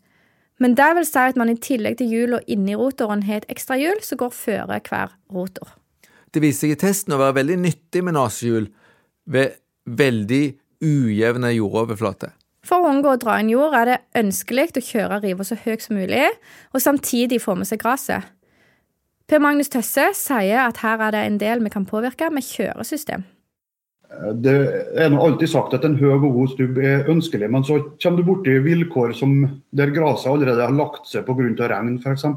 Men 0.62 0.76
det 0.78 0.90
vil 0.98 1.06
si 1.08 1.22
at 1.22 1.38
man 1.40 1.50
i 1.50 1.58
tillegg 1.58 1.98
til 2.00 2.12
hjula 2.12 2.40
inni 2.48 2.76
rotoren 2.78 3.24
har 3.28 3.42
et 3.42 3.50
ekstra 3.54 3.78
hjul 3.80 4.02
som 4.06 4.20
går 4.22 4.34
føre 4.36 4.80
hver 4.86 5.16
rotor. 5.34 5.76
Det 6.34 6.42
viser 6.42 6.68
seg 6.68 6.76
i 6.76 6.80
testen 6.82 7.14
å 7.14 7.22
være 7.22 7.40
veldig 7.42 7.58
nyttig 7.62 8.04
med 8.06 8.16
nasehjul 8.18 8.70
ved 9.30 9.58
veldig 9.86 10.46
ujevne 10.84 11.52
jordoverflater. 11.54 12.34
For 12.64 12.80
å 12.80 12.94
unngå 12.94 13.12
å 13.12 13.20
dra 13.20 13.40
inn 13.42 13.52
jord 13.52 13.76
er 13.76 13.90
det 13.90 13.98
ønskelig 14.22 14.70
å 14.80 14.86
kjøre 14.88 15.20
riva 15.26 15.46
så 15.46 15.58
høyt 15.60 15.84
som 15.84 15.98
mulig, 16.00 16.30
og 16.72 16.82
samtidig 16.82 17.42
få 17.44 17.58
med 17.60 17.68
seg 17.68 17.82
gresset. 17.82 18.24
Per 19.34 19.42
Magnus 19.42 19.72
Tøsse 19.74 20.12
sier 20.14 20.60
at 20.62 20.78
her 20.84 21.02
er 21.02 21.14
det 21.16 21.22
en 21.26 21.38
del 21.42 21.64
vi 21.66 21.70
kan 21.74 21.88
påvirke 21.90 22.28
med 22.30 22.46
kjøresystem. 22.46 23.24
Det 24.46 24.54
er 25.02 25.10
nå 25.10 25.24
alltid 25.26 25.50
sagt 25.50 25.74
at 25.74 25.88
en 25.88 25.96
høy 25.98 26.12
og 26.20 26.28
god 26.28 26.52
stubb 26.52 26.78
er 26.78 27.10
ønskelig, 27.10 27.50
men 27.50 27.66
så 27.66 27.80
kommer 27.98 28.22
du 28.22 28.28
borti 28.28 28.60
vilkår 28.62 29.16
der 29.74 29.94
gresset 29.96 30.30
allerede 30.30 30.62
har 30.62 30.76
lagt 30.78 31.10
seg 31.10 31.26
pga. 31.26 31.66
regn 31.72 31.98
f.eks. 31.98 32.28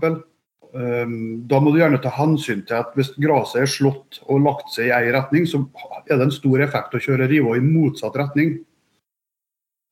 Ehm, 0.72 1.44
da 1.44 1.60
må 1.60 1.74
du 1.74 1.82
gjerne 1.82 2.00
ta 2.00 2.14
hensyn 2.16 2.64
til 2.64 2.80
at 2.80 2.96
hvis 2.96 3.12
gresset 3.20 3.60
er 3.60 3.68
slått 3.68 4.22
og 4.24 4.40
lagt 4.48 4.72
seg 4.72 4.88
i 4.88 4.96
én 4.96 5.12
retning, 5.12 5.44
så 5.44 5.66
er 6.08 6.16
det 6.16 6.30
en 6.30 6.32
stor 6.32 6.64
effekt 6.64 6.96
å 6.96 7.04
kjøre 7.10 7.28
riva 7.28 7.58
i 7.60 7.60
motsatt 7.60 8.16
retning. 8.16 8.56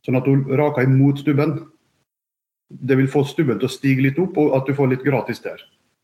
Sånn 0.09 0.17
at 0.17 0.25
du 0.25 0.57
raker 0.57 0.88
imot 0.88 1.21
stubben. 1.21 1.67
Det 2.73 2.97
vil 2.97 3.12
få 3.12 3.29
stubben 3.29 3.61
til 3.61 3.69
å 3.69 3.77
stige 3.77 4.09
litt 4.09 4.17
opp, 4.17 4.40
og 4.40 4.57
at 4.57 4.64
du 4.64 4.73
får 4.73 4.95
litt 4.97 5.05
gratis 5.05 5.45
der. 5.45 5.61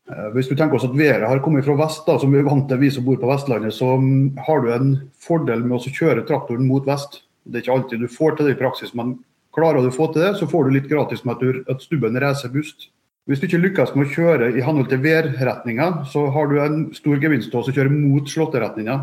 Eh, 0.09 0.29
hvis 0.35 0.49
du 0.49 0.55
tenker 0.57 0.79
oss 0.79 0.87
at 0.87 0.95
været 0.97 1.27
har 1.27 1.41
kommet 1.43 1.65
fra 1.65 1.75
vest, 1.79 2.05
da, 2.07 2.17
som 2.19 2.33
vi 2.33 2.41
er 2.41 2.47
vant 2.47 2.67
til 2.69 2.79
vi 2.81 2.89
som 2.93 3.05
bor 3.05 3.19
på 3.21 3.29
Vestlandet, 3.29 3.75
så 3.77 3.93
mm, 4.01 4.39
har 4.47 4.63
du 4.63 4.71
en 4.73 4.95
fordel 5.21 5.61
med 5.65 5.77
å 5.77 5.93
kjøre 5.99 6.25
traktoren 6.27 6.65
mot 6.67 6.87
vest. 6.87 7.21
Det 7.45 7.59
er 7.59 7.65
ikke 7.65 7.75
alltid 7.77 8.03
du 8.03 8.09
får 8.11 8.37
til 8.37 8.49
det 8.49 8.55
i 8.55 8.61
praksis, 8.61 8.95
men 8.97 9.19
klarer 9.55 9.83
du 9.83 9.91
å 9.91 9.95
få 9.95 10.09
til 10.11 10.25
det, 10.25 10.33
så 10.39 10.49
får 10.49 10.67
du 10.67 10.75
litt 10.75 10.89
gratis 10.91 11.23
med 11.27 11.45
at, 11.69 11.85
stubben 11.85 12.19
reiser 12.21 12.51
bust. 12.53 12.89
Hvis 13.29 13.39
du 13.39 13.45
ikke 13.45 13.61
lykkes 13.61 13.93
med 13.95 14.07
å 14.07 14.13
kjøre 14.15 14.51
i 14.57 14.63
henhold 14.65 14.89
til 14.89 15.01
værretninga, 15.03 16.07
så 16.09 16.25
har 16.33 16.49
du 16.49 16.57
en 16.59 16.85
stor 16.97 17.21
gevinst 17.21 17.51
til 17.53 17.61
å 17.61 17.73
kjøre 17.75 17.93
mot 17.93 18.27
slåtteretninga. 18.27 18.97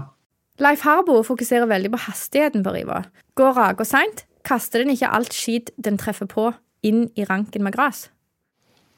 Leif 0.59 0.83
Harbo 0.83 1.21
fokuserer 1.23 1.71
veldig 1.71 1.93
på 1.95 2.03
hastigheten 2.09 2.65
på 2.67 2.75
riva. 2.75 3.05
Går 3.39 3.55
raga 3.55 3.87
seint, 3.87 4.25
kaster 4.43 4.83
den 4.83 4.91
ikke 4.97 5.13
alt 5.15 5.37
skit 5.37 5.71
den 5.79 6.01
treffer 6.01 6.27
på, 6.27 6.51
inn 6.83 7.07
i 7.15 7.27
ranken 7.29 7.63
med 7.63 7.79
gras. 7.79 8.09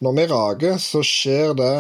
Når 0.01 0.17
vi 0.17 0.27
rager, 0.31 0.79
så 0.81 1.03
skjer 1.05 1.53
det 1.59 1.75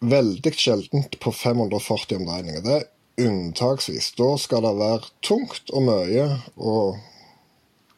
veldig 0.00 0.52
sjeldent 0.54 1.16
på 1.20 1.32
540 1.34 2.20
omdreininger. 2.20 2.62
Det 2.62 2.76
er 2.76 3.26
unntaksvis. 3.26 4.12
Da 4.18 4.28
skal 4.38 4.62
det 4.62 4.76
være 4.78 5.10
tungt 5.26 5.72
og 5.74 5.88
mye 5.88 6.26
og 6.54 7.00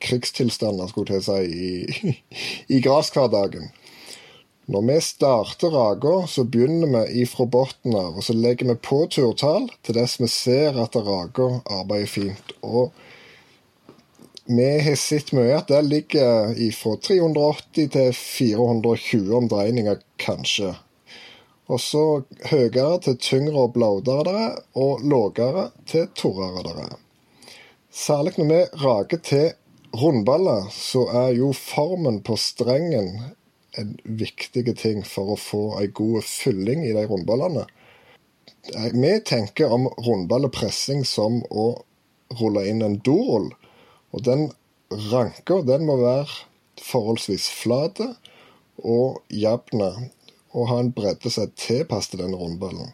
krigstilstander, 0.03 0.88
skulle 0.88 1.20
jeg 1.20 1.27
si, 1.29 2.09
i, 2.09 2.14
i 2.79 2.81
grashverdagen. 2.83 3.68
Når 4.72 4.88
vi 4.88 4.98
starter 5.05 5.75
raga, 5.75 6.14
så 6.31 6.46
begynner 6.48 6.88
vi 6.94 7.22
ifra 7.27 7.44
bunnen 7.44 7.96
av, 7.98 8.16
og 8.16 8.25
så 8.25 8.33
legger 8.33 8.70
vi 8.70 8.79
på 8.81 9.05
turtall 9.11 9.68
til 9.85 9.98
dess 9.98 10.16
vi 10.22 10.29
ser 10.31 10.79
at 10.81 10.96
raga 10.96 11.48
arbeider 11.66 12.09
fint. 12.11 12.55
Og 12.62 12.94
vi 14.44 14.81
har 14.81 14.96
sett 14.98 15.33
mye 15.37 15.55
at 15.57 15.68
det 15.70 15.83
ligger 15.87 16.55
fra 16.74 16.96
380 16.96 17.92
til 17.94 18.14
420 18.16 19.37
omdreininger, 19.38 20.00
kanskje. 20.18 20.74
Og 21.70 21.81
så 21.81 22.05
høyere 22.50 22.98
til 23.05 23.18
tyngre 23.22 23.68
og 23.68 23.76
blaudere 23.76 24.24
det 24.26 24.35
er, 24.40 24.57
og 24.83 25.05
lavere 25.07 25.68
til 25.88 26.09
torrere 26.18 26.64
det 26.66 26.74
er. 26.88 26.96
Særlig 27.92 28.35
når 28.38 28.48
vi 28.50 28.61
rager 28.83 29.22
til 29.22 29.46
rundballer, 30.02 30.66
så 30.72 31.07
er 31.22 31.31
jo 31.37 31.52
formen 31.57 32.22
på 32.24 32.37
strengen 32.40 33.14
en 33.78 33.94
viktig 34.05 34.66
ting 34.76 35.00
for 35.07 35.33
å 35.33 35.40
få 35.40 35.62
ei 35.81 35.88
god 35.94 36.26
fylling 36.26 36.85
i 36.85 36.92
de 36.96 37.07
rundballene. 37.09 37.64
Vi 38.92 39.12
tenker 39.26 39.72
om 39.72 39.88
rundballepressing 39.88 41.07
som 41.09 41.40
å 41.50 41.66
rulle 42.40 42.66
inn 42.68 42.83
en 42.85 42.98
dorull. 43.05 43.50
Og 44.12 44.25
den 44.25 44.51
ranka, 45.11 45.61
den 45.66 45.87
må 45.88 45.96
være 46.01 46.29
forholdsvis 46.83 47.48
flat 47.62 48.01
og 48.83 49.22
jevn, 49.33 49.85
og 50.53 50.68
ha 50.68 50.81
en 50.83 50.92
bredde 50.92 51.31
som 51.33 51.46
er 51.46 51.55
tilpasset 51.57 52.20
den 52.20 52.37
rundballen. 52.37 52.92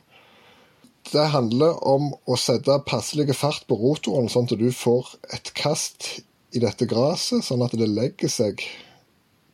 Det 1.09 1.31
handler 1.33 1.79
om 1.89 2.11
å 2.29 2.37
sette 2.37 2.75
passelig 2.87 3.33
fart 3.37 3.65
på 3.69 3.79
rotoren, 3.81 4.29
sånn 4.29 4.49
at 4.51 4.59
du 4.61 4.69
får 4.75 5.15
et 5.35 5.53
kast 5.57 6.19
i 6.53 6.61
dette 6.61 6.87
gresset, 6.89 7.47
sånn 7.47 7.65
at 7.65 7.75
det 7.77 7.89
legger 7.89 8.31
seg 8.33 8.63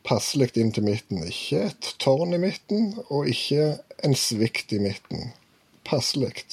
passelig 0.05 0.51
inn 0.59 0.73
til 0.75 0.85
midten. 0.85 1.23
Ikke 1.23 1.69
et 1.69 1.93
tårn 2.01 2.35
i 2.35 2.41
midten, 2.41 2.93
og 3.07 3.29
ikke 3.31 3.77
en 4.05 4.15
svikt 4.19 4.75
i 4.75 4.81
midten. 4.83 5.31
Passelig. 5.87 6.43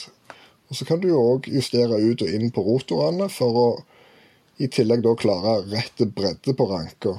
Og 0.71 0.77
Så 0.79 0.87
kan 0.89 1.03
du 1.03 1.11
òg 1.13 1.51
justere 1.53 1.99
ut 2.01 2.23
og 2.23 2.31
inn 2.33 2.53
på 2.55 2.65
rotorene 2.65 3.29
for 3.29 3.59
å 3.59 3.67
i 4.63 4.71
tillegg 4.71 5.03
da 5.05 5.15
klare 5.19 5.59
rett 5.73 6.03
bredde 6.15 6.55
på 6.55 6.69
ranka. 6.71 7.17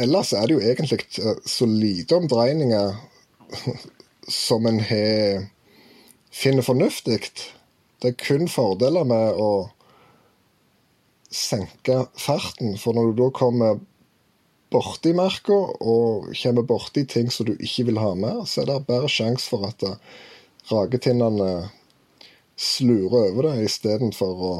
Ellers 0.00 0.32
er 0.32 0.48
det 0.48 0.56
jo 0.56 0.62
egentlig 0.64 1.00
eh, 1.20 1.40
så 1.44 1.68
lite 1.68 2.16
omdreininger 2.16 2.94
som 4.44 4.66
en 4.66 4.80
har 4.80 5.50
finner 6.34 6.66
fornuftig. 6.66 7.20
Det 8.02 8.10
er 8.10 8.20
kun 8.20 8.48
fordeler 8.50 9.06
med 9.08 9.38
å 9.40 9.50
senke 11.34 12.04
farten. 12.18 12.74
For 12.80 12.96
når 12.96 13.12
du 13.12 13.22
da 13.22 13.30
kommer 13.34 13.78
borti 14.74 15.12
merka 15.14 15.54
og 15.54 16.32
kommer 16.40 16.66
borti 16.66 17.04
ting 17.06 17.30
som 17.30 17.46
du 17.46 17.54
ikke 17.54 17.86
vil 17.90 18.00
ha 18.02 18.14
med, 18.18 18.42
så 18.50 18.62
er 18.62 18.72
det 18.72 18.86
bedre 18.88 19.10
sjanse 19.12 19.46
for 19.50 19.68
at 19.68 19.84
raketinnene 20.72 21.68
slurer 22.56 23.30
over 23.30 23.50
det 23.50 23.68
istedenfor 23.68 24.42
å 24.48 24.54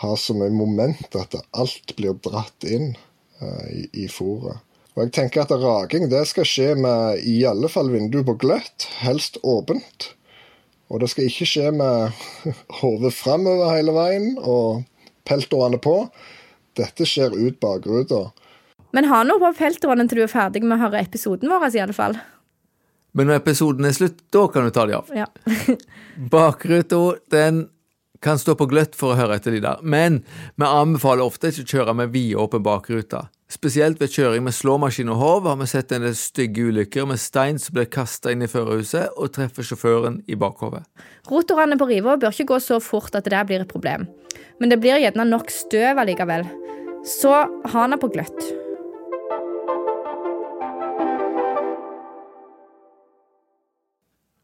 ha 0.00 0.16
som 0.16 0.42
et 0.42 0.54
moment 0.54 1.16
at 1.18 1.36
alt 1.52 1.94
blir 1.98 2.16
dratt 2.24 2.64
inn 2.64 2.94
uh, 3.42 3.66
i, 3.68 3.86
i 4.04 4.08
fôret. 4.10 4.60
Og 4.92 5.06
jeg 5.06 5.12
tenker 5.16 5.44
at 5.44 5.52
Raging 5.56 6.10
det 6.12 6.24
skal 6.28 6.48
skje 6.48 6.72
med 6.76 7.22
i 7.28 7.38
alle 7.48 7.70
fall 7.72 7.88
vinduet 7.92 8.26
på 8.28 8.36
gløtt, 8.44 8.88
helst 9.00 9.38
åpent. 9.42 10.10
Og 10.92 11.00
det 11.00 11.08
skal 11.08 11.30
ikke 11.30 11.48
skje 11.48 11.70
med 11.72 12.24
hodet 12.82 13.14
framover 13.16 13.72
hele 13.72 13.94
veien 13.96 14.34
og 14.36 14.84
peltårene 15.28 15.80
på. 15.80 15.96
Dette 16.76 17.08
skjer 17.08 17.32
ut 17.36 17.60
bakruta. 17.60 18.26
Men 18.92 19.08
ha 19.08 19.22
nå 19.24 19.38
på 19.40 19.54
peltårene 19.56 20.04
til 20.08 20.20
du 20.20 20.26
er 20.26 20.32
ferdig 20.32 20.60
med 20.64 20.76
å 20.76 20.82
høre 20.84 21.00
episoden 21.00 21.48
vår, 21.48 21.70
i 21.72 21.80
alle 21.80 21.96
fall. 21.96 22.18
Men 23.16 23.28
når 23.28 23.40
episoden 23.40 23.88
er 23.88 23.96
slutt, 23.96 24.20
da 24.32 24.44
kan 24.52 24.68
du 24.68 24.72
ta 24.72 24.84
de 24.88 24.96
av. 24.96 25.08
Ja. 25.16 25.28
Bakruta, 26.32 27.00
den 27.32 27.66
kan 28.22 28.38
stå 28.38 28.54
på 28.58 28.68
gløtt 28.70 28.94
for 28.98 29.12
å 29.12 29.18
høre 29.18 29.36
etter 29.38 29.56
de 29.56 29.62
der, 29.64 29.82
men 29.82 30.22
vi 30.54 30.66
anbefaler 30.68 31.26
ofte 31.26 31.50
ikke 31.50 31.64
å 31.66 31.70
kjøre 31.74 31.94
med 31.98 32.12
vidåpen 32.14 32.62
bakrute. 32.64 33.26
Spesielt 33.52 34.00
ved 34.00 34.14
kjøring 34.14 34.46
med 34.46 34.54
slåmaskin 34.56 35.10
og 35.12 35.18
håv 35.20 35.48
har 35.50 35.58
vi 35.60 35.66
sett 35.68 35.92
en 35.92 36.06
del 36.06 36.14
stygge 36.16 36.70
ulykker 36.70 37.04
med 37.10 37.20
stein 37.20 37.58
som 37.60 37.76
blir 37.76 37.90
kasta 37.92 38.32
inn 38.32 38.44
i 38.46 38.48
førerhuset 38.48 39.18
og 39.20 39.34
treffer 39.34 39.66
sjåføren 39.66 40.22
i 40.30 40.38
bakhovet. 40.40 40.86
Rotorene 41.28 41.76
på 41.76 41.90
riva 41.90 42.16
bør 42.16 42.32
ikke 42.32 42.54
gå 42.54 42.60
så 42.64 42.80
fort 42.80 43.18
at 43.18 43.28
det 43.28 43.44
blir 43.50 43.66
et 43.66 43.68
problem. 43.68 44.06
Men 44.62 44.72
det 44.72 44.80
blir 44.80 45.02
gjerne 45.02 45.28
nok 45.28 45.52
støv 45.52 46.00
allikevel. 46.00 46.46
Så 47.04 47.34
ha 47.74 47.86
den 47.90 48.00
på 48.00 48.08
gløtt. 48.14 48.52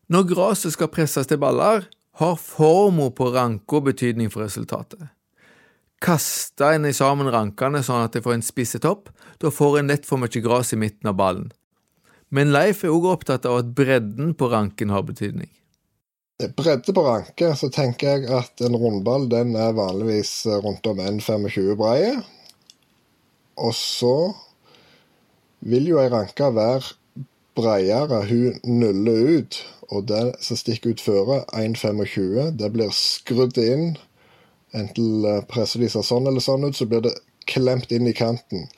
Når 0.09 0.25
gresset 0.31 0.73
skal 0.73 0.89
presses 0.93 1.29
til 1.29 1.41
baller, 1.41 1.87
har 2.19 2.37
forma 2.37 3.11
på 3.15 3.31
ranka 3.35 3.81
betydning 3.81 4.31
for 4.31 4.43
resultatet. 4.43 5.11
Kaster 6.03 6.75
en 6.75 6.87
sammen 6.95 7.31
rankene 7.31 7.83
sånn 7.83 8.05
at 8.07 8.15
de 8.15 8.23
får 8.23 8.37
en 8.37 8.45
spisset 8.47 8.83
topp, 8.83 9.11
da 9.43 9.51
får 9.51 9.81
en 9.81 9.91
lett 9.91 10.07
for 10.07 10.19
mye 10.19 10.43
gress 10.43 10.73
i 10.75 10.79
midten 10.79 11.11
av 11.11 11.19
ballen. 11.19 11.53
Men 12.35 12.53
Leif 12.53 12.83
er 12.85 12.93
også 12.93 13.15
opptatt 13.15 13.47
av 13.49 13.63
at 13.63 13.71
bredden 13.75 14.35
på 14.39 14.51
ranken 14.53 14.91
har 14.95 15.07
betydning. 15.07 15.49
Bredde 16.59 16.95
på 16.95 17.03
ranke, 17.03 17.53
så 17.59 17.71
tenker 17.75 18.13
jeg 18.13 18.29
at 18.31 18.63
en 18.63 18.77
rundball 18.79 19.27
den 19.31 19.57
er 19.59 19.75
vanligvis 19.75 20.33
rundt 20.63 20.87
om 20.87 21.01
1,25 21.03 21.73
breie. 21.79 22.13
Og 23.59 23.75
så 23.75 24.15
vil 25.67 25.89
jo 25.91 25.99
ei 25.99 26.11
ranke 26.13 26.51
være 26.55 26.95
breiere. 27.59 28.23
hun 28.31 28.61
nuller 28.65 29.39
ut. 29.39 29.59
Og 29.95 30.05
det 30.11 30.37
som 30.45 30.59
stikker 30.59 30.93
ut 30.93 31.01
føre, 31.01 31.43
1,25, 31.57 32.53
det 32.61 32.73
blir 32.75 32.93
skrudd 32.93 33.59
inn. 33.63 33.97
Enten 34.77 35.25
presser 35.49 35.81
de 35.81 35.89
seg 35.93 36.05
sånn 36.05 36.29
eller 36.29 36.45
sånn 36.45 36.67
ut, 36.69 36.77
så 36.77 36.89
blir 36.89 37.07
det 37.07 37.15
klemt 37.49 37.93
inn 37.95 38.09
i 38.09 38.17
kanten. 38.17 38.69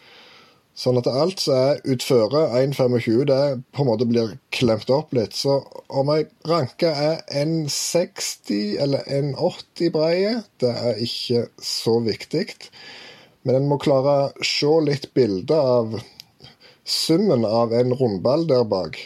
Sånn 0.80 1.00
at 1.00 1.08
alt 1.10 1.42
som 1.42 1.56
er 1.58 1.80
utføre 1.92 2.44
1,25, 2.60 3.24
det 3.28 3.40
på 3.74 3.82
en 3.82 3.88
måte 3.90 4.06
blir 4.08 4.36
klemt 4.54 4.88
opp 4.94 5.10
litt. 5.16 5.34
Så 5.36 5.58
om 5.90 6.12
ei 6.14 6.22
ranke 6.48 6.88
er 6.88 7.20
1,60 7.36 8.78
eller 8.80 9.04
1,80 9.10 9.92
breie, 9.96 10.32
det 10.62 10.70
er 10.70 11.02
ikke 11.04 11.44
så 11.58 11.98
viktig. 12.06 12.46
Men 13.42 13.58
en 13.58 13.68
må 13.68 13.80
klare 13.82 14.16
å 14.30 14.46
se 14.46 14.72
litt 14.86 15.10
bilde 15.16 15.58
av 15.58 15.98
summen 16.86 17.44
av 17.44 17.74
en 17.76 17.92
rundball 17.96 18.46
der 18.48 18.64
bak. 18.68 18.96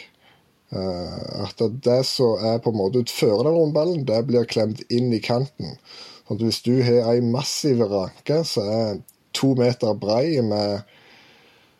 At 0.73 1.61
det 1.85 2.01
som 2.09 2.41
er 2.41 2.57
på 2.63 2.73
en 2.73 2.79
måte 2.79 3.03
utfører 3.03 3.45
den 3.45 3.57
rundballen, 3.59 4.05
det 4.07 4.23
blir 4.27 4.47
klemt 4.49 4.81
inn 4.89 5.13
i 5.13 5.21
kanten. 5.23 5.77
Sånn 6.25 6.39
at 6.39 6.45
hvis 6.47 6.63
du 6.65 6.73
har 6.81 7.11
ei 7.13 7.21
massiv 7.21 7.83
ranke 7.85 8.41
som 8.49 8.69
er 8.73 8.95
to 9.35 9.53
meter 9.59 9.93
brei 9.99 10.41
med 10.41 10.87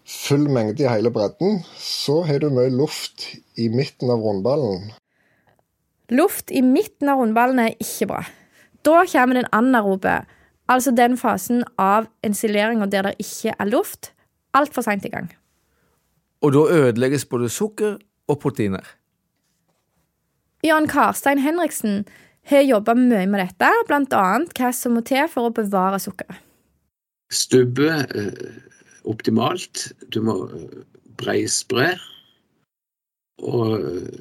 full 0.05 0.45
mengde 0.53 0.85
i 0.85 0.89
hele 0.89 1.09
bredden, 1.09 1.63
så 1.81 2.21
har 2.27 2.43
du 2.43 2.51
mye 2.53 2.69
luft 2.69 3.25
i 3.57 3.71
midten 3.73 4.11
av 4.13 4.21
rundballen. 4.21 4.91
Luft 6.13 6.53
i 6.53 6.61
midten 6.61 7.09
av 7.09 7.23
rundballen 7.23 7.63
er 7.63 7.79
ikke 7.81 8.11
bra. 8.11 8.21
Da 8.85 9.01
kommer 9.09 9.39
den 9.39 9.49
anarobe, 9.55 10.19
altså 10.69 10.93
den 10.93 11.17
fasen 11.17 11.63
av 11.81 12.05
ensileringa 12.25 12.85
der 12.85 13.09
det 13.09 13.15
ikke 13.23 13.55
er 13.57 13.71
luft, 13.71 14.11
altfor 14.53 14.85
seint 14.85 15.07
i 15.09 15.13
gang. 15.13 15.31
Og 16.45 16.53
da 16.53 16.67
ødelegges 16.69 17.25
både 17.25 17.49
sukker 17.49 17.97
og 18.31 18.39
proteiner. 18.41 18.85
Jan 20.65 20.87
Karstein 20.89 21.41
Henriksen 21.43 22.05
har 22.49 22.65
jobba 22.65 22.95
mye 22.97 23.25
med 23.29 23.41
dette, 23.41 23.69
bl.a. 23.89 24.25
hva 24.57 24.71
som 24.73 24.97
må 24.97 25.03
til 25.05 25.27
for 25.31 25.49
å 25.49 25.53
bevare 25.53 25.99
sukkeret. 26.01 26.41
Stubbe 27.33 27.89
eh, 28.05 28.43
optimalt. 29.09 29.87
Du 30.13 30.21
må 30.25 30.37
eh, 30.45 30.81
breispre. 31.17 31.95
Og 33.45 33.79
eh, 33.79 34.19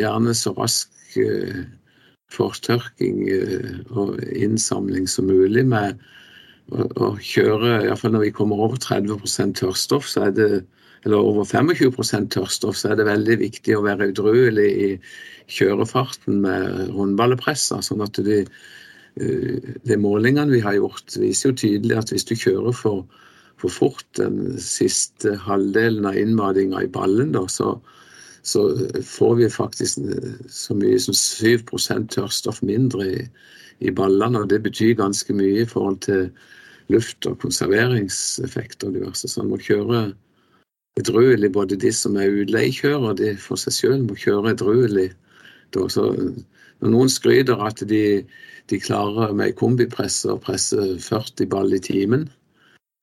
gjerne 0.00 0.34
så 0.36 0.54
rask 0.58 0.96
fortørking 2.30 3.24
og 3.90 4.20
innsamling 4.38 5.08
som 5.10 5.26
mulig 5.26 5.64
med 5.66 5.98
å 6.70 7.08
kjøre 7.18 7.80
Iallfall 7.88 8.14
når 8.14 8.28
vi 8.28 8.34
kommer 8.36 8.62
over 8.62 8.78
30% 8.78 9.56
tørrstoff, 9.58 10.06
så 10.06 10.28
er 10.28 10.36
det 10.36 10.50
eller 11.04 11.16
over 11.16 11.44
25 11.44 12.28
tørrstoff, 12.34 12.76
så 12.76 12.90
er 12.90 13.00
det 13.00 13.08
veldig 13.08 13.38
viktig 13.40 13.76
å 13.76 13.84
være 13.86 14.10
udruelig 14.12 14.68
i 14.68 14.90
kjørefarten 15.50 16.42
med 16.44 16.90
rundballepressa, 16.94 17.80
sånn 17.82 18.04
at 18.04 18.20
de, 18.24 18.42
de 19.16 19.98
målingene 20.00 20.52
vi 20.52 20.62
har 20.64 20.76
gjort, 20.76 21.16
viser 21.16 21.50
jo 21.50 21.60
tydelig 21.62 21.98
at 21.98 22.12
hvis 22.12 22.28
du 22.28 22.34
kjører 22.36 22.76
for, 22.76 23.06
for 23.60 23.72
fort 23.72 24.06
den 24.20 24.58
siste 24.62 25.38
halvdelen 25.46 26.08
av 26.10 26.20
innmatinga 26.20 26.84
i 26.84 26.92
ballen, 26.92 27.32
da, 27.36 27.46
så, 27.48 27.74
så, 28.42 28.68
får 29.06 29.34
vi 29.40 29.50
faktisk 29.52 30.04
så 30.52 30.76
mye 30.78 31.00
som 31.00 31.16
7 31.16 31.64
tørrstoff 32.12 32.62
mindre 32.62 33.08
i, 33.08 33.20
i 33.80 33.90
ballene. 33.90 34.44
og 34.44 34.52
Det 34.52 34.62
betyr 34.68 34.98
ganske 35.00 35.32
mye 35.32 35.64
i 35.64 35.68
forhold 35.68 36.02
til 36.06 36.28
luft- 36.92 37.26
og 37.26 37.38
konserveringseffekter 37.40 38.88
og 38.90 38.98
diverse. 38.98 39.28
Så 39.28 39.42
man 39.42 39.54
må 39.54 39.60
kjøre 39.62 40.10
edruelig, 41.00 41.50
både 41.54 41.78
de 41.80 41.92
som 41.94 42.18
er 42.20 42.32
utleiekjørere, 42.42 43.16
de 43.18 43.32
for 43.40 43.60
seg 43.60 43.76
sjøl 43.76 44.04
må 44.06 44.18
kjøre 44.20 44.54
edruelig. 44.54 45.10
Når 45.74 46.92
noen 46.92 47.12
skryter 47.12 47.60
at 47.66 47.82
de, 47.88 48.22
de 48.70 48.80
klarer 48.82 49.34
med 49.36 49.56
kombipress 49.58 50.22
å 50.28 50.38
presse 50.42 50.78
40 51.02 51.50
ball 51.50 51.74
i 51.76 51.82
timen, 51.82 52.28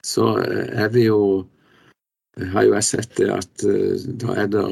så 0.05 0.35
er 0.43 0.89
vi 0.93 1.07
jo 1.07 1.45
har 2.53 2.67
jo 2.67 2.75
jeg 2.75 2.85
sett 2.85 3.15
det 3.17 3.29
at 3.33 3.63
da 4.21 4.35
er 4.37 4.49
det 4.53 4.65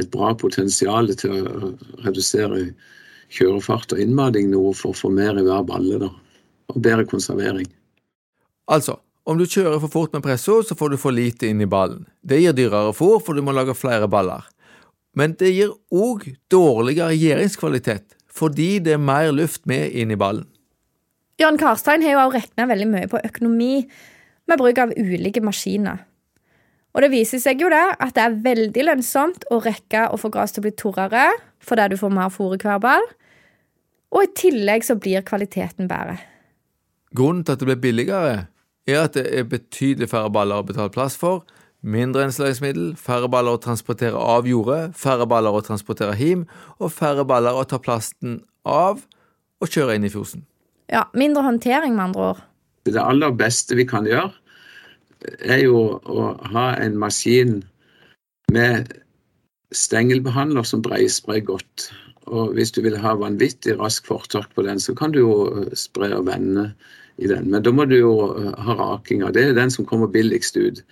et 0.00 0.10
bra 0.12 0.30
potensial 0.38 1.10
til 1.18 1.34
å 1.34 1.72
redusere 2.04 2.70
kjørefart 3.34 3.92
og 3.92 4.00
innmating 4.02 4.48
noe 4.52 4.72
for 4.76 4.94
å 4.94 4.98
få 4.98 5.10
mer 5.12 5.38
i 5.38 5.44
hver 5.44 5.66
balle. 5.68 5.98
da, 6.00 6.10
Og 6.72 6.80
bedre 6.82 7.04
konservering. 7.04 7.68
Altså, 8.68 8.98
om 9.28 9.36
du 9.36 9.44
kjører 9.44 9.76
for 9.82 9.92
fort 9.92 10.14
med 10.16 10.24
presso, 10.24 10.62
så 10.64 10.76
får 10.78 10.94
du 10.94 11.00
for 11.00 11.12
lite 11.12 11.50
inn 11.50 11.60
i 11.60 11.68
ballen. 11.68 12.06
Det 12.24 12.40
gir 12.40 12.54
dyrere 12.56 12.94
fôr, 12.96 13.18
for 13.20 13.36
du 13.36 13.44
må 13.44 13.52
lage 13.52 13.76
flere 13.76 14.08
baller. 14.08 14.46
Men 15.18 15.34
det 15.36 15.50
gir 15.52 15.74
òg 15.92 16.24
dårligere 16.52 17.16
gjeringskvalitet, 17.16 18.16
fordi 18.32 18.78
det 18.84 18.96
er 18.96 19.02
mer 19.02 19.28
luft 19.36 19.66
med 19.68 19.92
inn 19.92 20.14
i 20.14 20.18
ballen. 20.20 20.48
Jan 21.38 21.60
Karstein 21.60 22.02
har 22.02 22.16
jo 22.16 22.22
også 22.24 22.40
regna 22.40 22.66
veldig 22.70 22.88
mye 22.90 23.10
på 23.10 23.20
økonomi 23.20 23.72
med 24.48 24.58
bruk 24.58 24.80
av 24.82 24.96
ulike 24.96 25.44
maskiner. 25.44 26.00
Og 26.96 27.04
det 27.04 27.12
viser 27.12 27.38
seg 27.42 27.60
jo 27.62 27.68
det 27.70 27.84
at 28.00 28.16
det 28.16 28.24
er 28.24 28.40
veldig 28.42 28.84
lønnsomt 28.88 29.44
å 29.52 29.60
rekke 29.62 30.08
å 30.08 30.18
få 30.18 30.32
gress 30.34 30.56
til 30.56 30.64
å 30.64 30.66
bli 30.66 30.74
torrere 30.74 31.28
fordi 31.68 31.90
du 31.92 32.00
får 32.00 32.14
mer 32.14 32.32
fôr 32.32 32.56
i 32.56 32.60
hver 32.62 32.80
ball, 32.80 33.04
og 34.14 34.24
i 34.24 34.30
tillegg 34.40 34.86
så 34.86 34.96
blir 34.96 35.20
kvaliteten 35.26 35.90
bedre. 35.90 36.16
Grunnen 37.12 37.44
til 37.44 37.54
at 37.54 37.60
det 37.60 37.68
blir 37.68 37.82
billigere, 37.82 38.46
er 38.88 39.04
at 39.04 39.16
det 39.18 39.26
er 39.30 39.46
betydelig 39.48 40.10
færre 40.10 40.32
baller 40.32 40.62
å 40.62 40.66
betale 40.66 40.92
plass 40.94 41.16
for, 41.18 41.44
mindre 41.82 42.24
ensileringsmiddel, 42.26 42.92
færre 42.98 43.28
baller 43.30 43.54
å 43.56 43.62
transportere 43.62 44.18
av 44.18 44.48
jordet, 44.48 44.94
færre 44.98 45.28
baller 45.30 45.54
å 45.54 45.62
transportere 45.64 46.16
hjem, 46.18 46.46
og 46.82 46.92
færre 46.94 47.26
baller 47.28 47.56
å 47.58 47.66
ta 47.68 47.78
plasten 47.82 48.40
av 48.66 49.04
og 49.58 49.72
kjøre 49.72 49.98
inn 49.98 50.06
i 50.06 50.12
fjosen. 50.12 50.44
Ja, 50.90 51.04
mindre 51.18 51.44
håndtering, 51.44 51.94
med 51.96 52.10
andre 52.10 52.30
ord. 52.32 52.44
Det 52.88 53.02
aller 53.02 53.34
beste 53.36 53.76
vi 53.76 53.84
kan 53.88 54.06
gjøre, 54.08 54.32
er 55.44 55.62
jo 55.64 55.98
å 56.06 56.30
ha 56.54 56.70
en 56.78 56.96
maskin 56.98 57.58
med 58.54 58.92
stengelbehandler 59.74 60.64
som 60.64 60.82
breisprer 60.84 61.42
godt. 61.44 61.90
Og 62.28 62.54
hvis 62.56 62.72
du 62.76 62.80
vil 62.84 62.96
ha 63.00 63.14
vanvittig 63.18 63.76
rask 63.78 64.06
fortak 64.08 64.52
på 64.54 64.64
den, 64.64 64.80
så 64.80 64.94
kan 64.96 65.12
du 65.12 65.20
jo 65.20 65.34
spre 65.76 66.10
og 66.16 66.28
vende 66.28 66.70
i 67.18 67.28
den. 67.30 67.50
Men 67.50 67.62
da 67.62 67.72
må 67.74 67.84
du 67.88 67.96
jo 67.98 68.12
ha 68.58 68.76
rakinga. 68.78 69.32
Det 69.34 69.42
er 69.44 69.56
den 69.56 69.72
som 69.74 69.86
kommer 69.88 70.10
billigst 70.10 70.56
ut. 70.56 70.82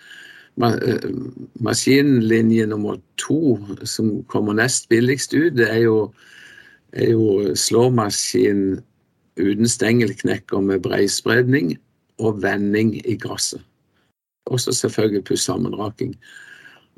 Maskinlinje 1.61 2.66
nummer 2.66 2.98
to 3.20 3.59
som 3.84 4.22
kommer 4.32 4.57
nest 4.57 4.88
billigst 4.88 5.34
ut, 5.36 5.57
det 5.59 5.68
er 5.70 5.82
jo, 5.84 5.96
er 6.96 7.12
jo 7.12 7.55
slåmaskin 7.55 8.80
uten 9.36 9.68
stengelknekker 9.68 10.64
med 10.64 10.82
breispredning 10.86 11.76
og 12.18 12.42
vending 12.42 12.94
i 13.05 13.18
gresset. 13.20 13.61
Også 14.46 14.72
selvfølgelig 14.72 15.24
puss-sammenraking. 15.28 16.14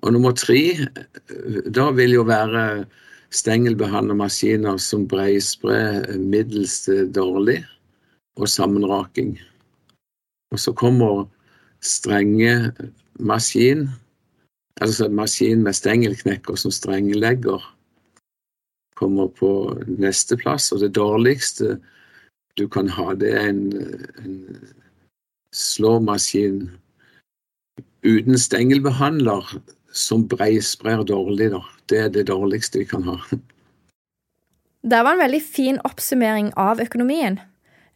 Og 0.07 0.13
nummer 0.13 0.31
tre, 0.31 0.77
da 1.75 1.91
vil 1.91 2.15
jo 2.15 2.23
være 2.29 2.85
stengelbehandla 3.35 4.15
maskiner 4.15 4.79
som 4.81 5.09
breisprer 5.09 6.07
middels 6.17 6.87
dårlig 7.15 7.65
og 8.39 8.49
sammenraking. 8.49 9.37
Og 10.55 10.63
så 10.63 10.73
kommer 10.73 11.27
strenge 11.85 12.73
maskin 13.19 13.89
Altså 14.79 15.09
maskin 15.11 15.65
med 15.67 15.75
stengelknekker 15.75 16.55
som 16.55 16.71
strengelegger 16.71 17.65
kommer 18.99 19.27
på 19.29 19.51
neste 19.99 20.37
plass. 20.39 20.73
Og 20.73 20.83
det 20.83 20.95
dårligste 20.95 21.79
du 22.59 22.67
kan 22.71 22.89
ha, 22.91 23.15
det 23.15 23.33
er 23.35 23.49
en, 23.51 23.65
en 24.23 24.39
slåmaskin 25.55 26.69
uten 28.07 28.39
stengelbehandler 28.39 29.51
som 29.91 30.27
breisprer 30.31 31.03
dårlig. 31.07 31.51
Da. 31.55 31.63
Det 31.91 32.03
er 32.05 32.15
det 32.15 32.29
dårligste 32.31 32.83
vi 32.83 32.89
kan 32.91 33.07
ha. 33.07 33.19
Det 34.83 35.03
var 35.05 35.17
en 35.17 35.25
veldig 35.25 35.43
fin 35.43 35.79
oppsummering 35.85 36.53
av 36.57 36.79
økonomien. 36.83 37.41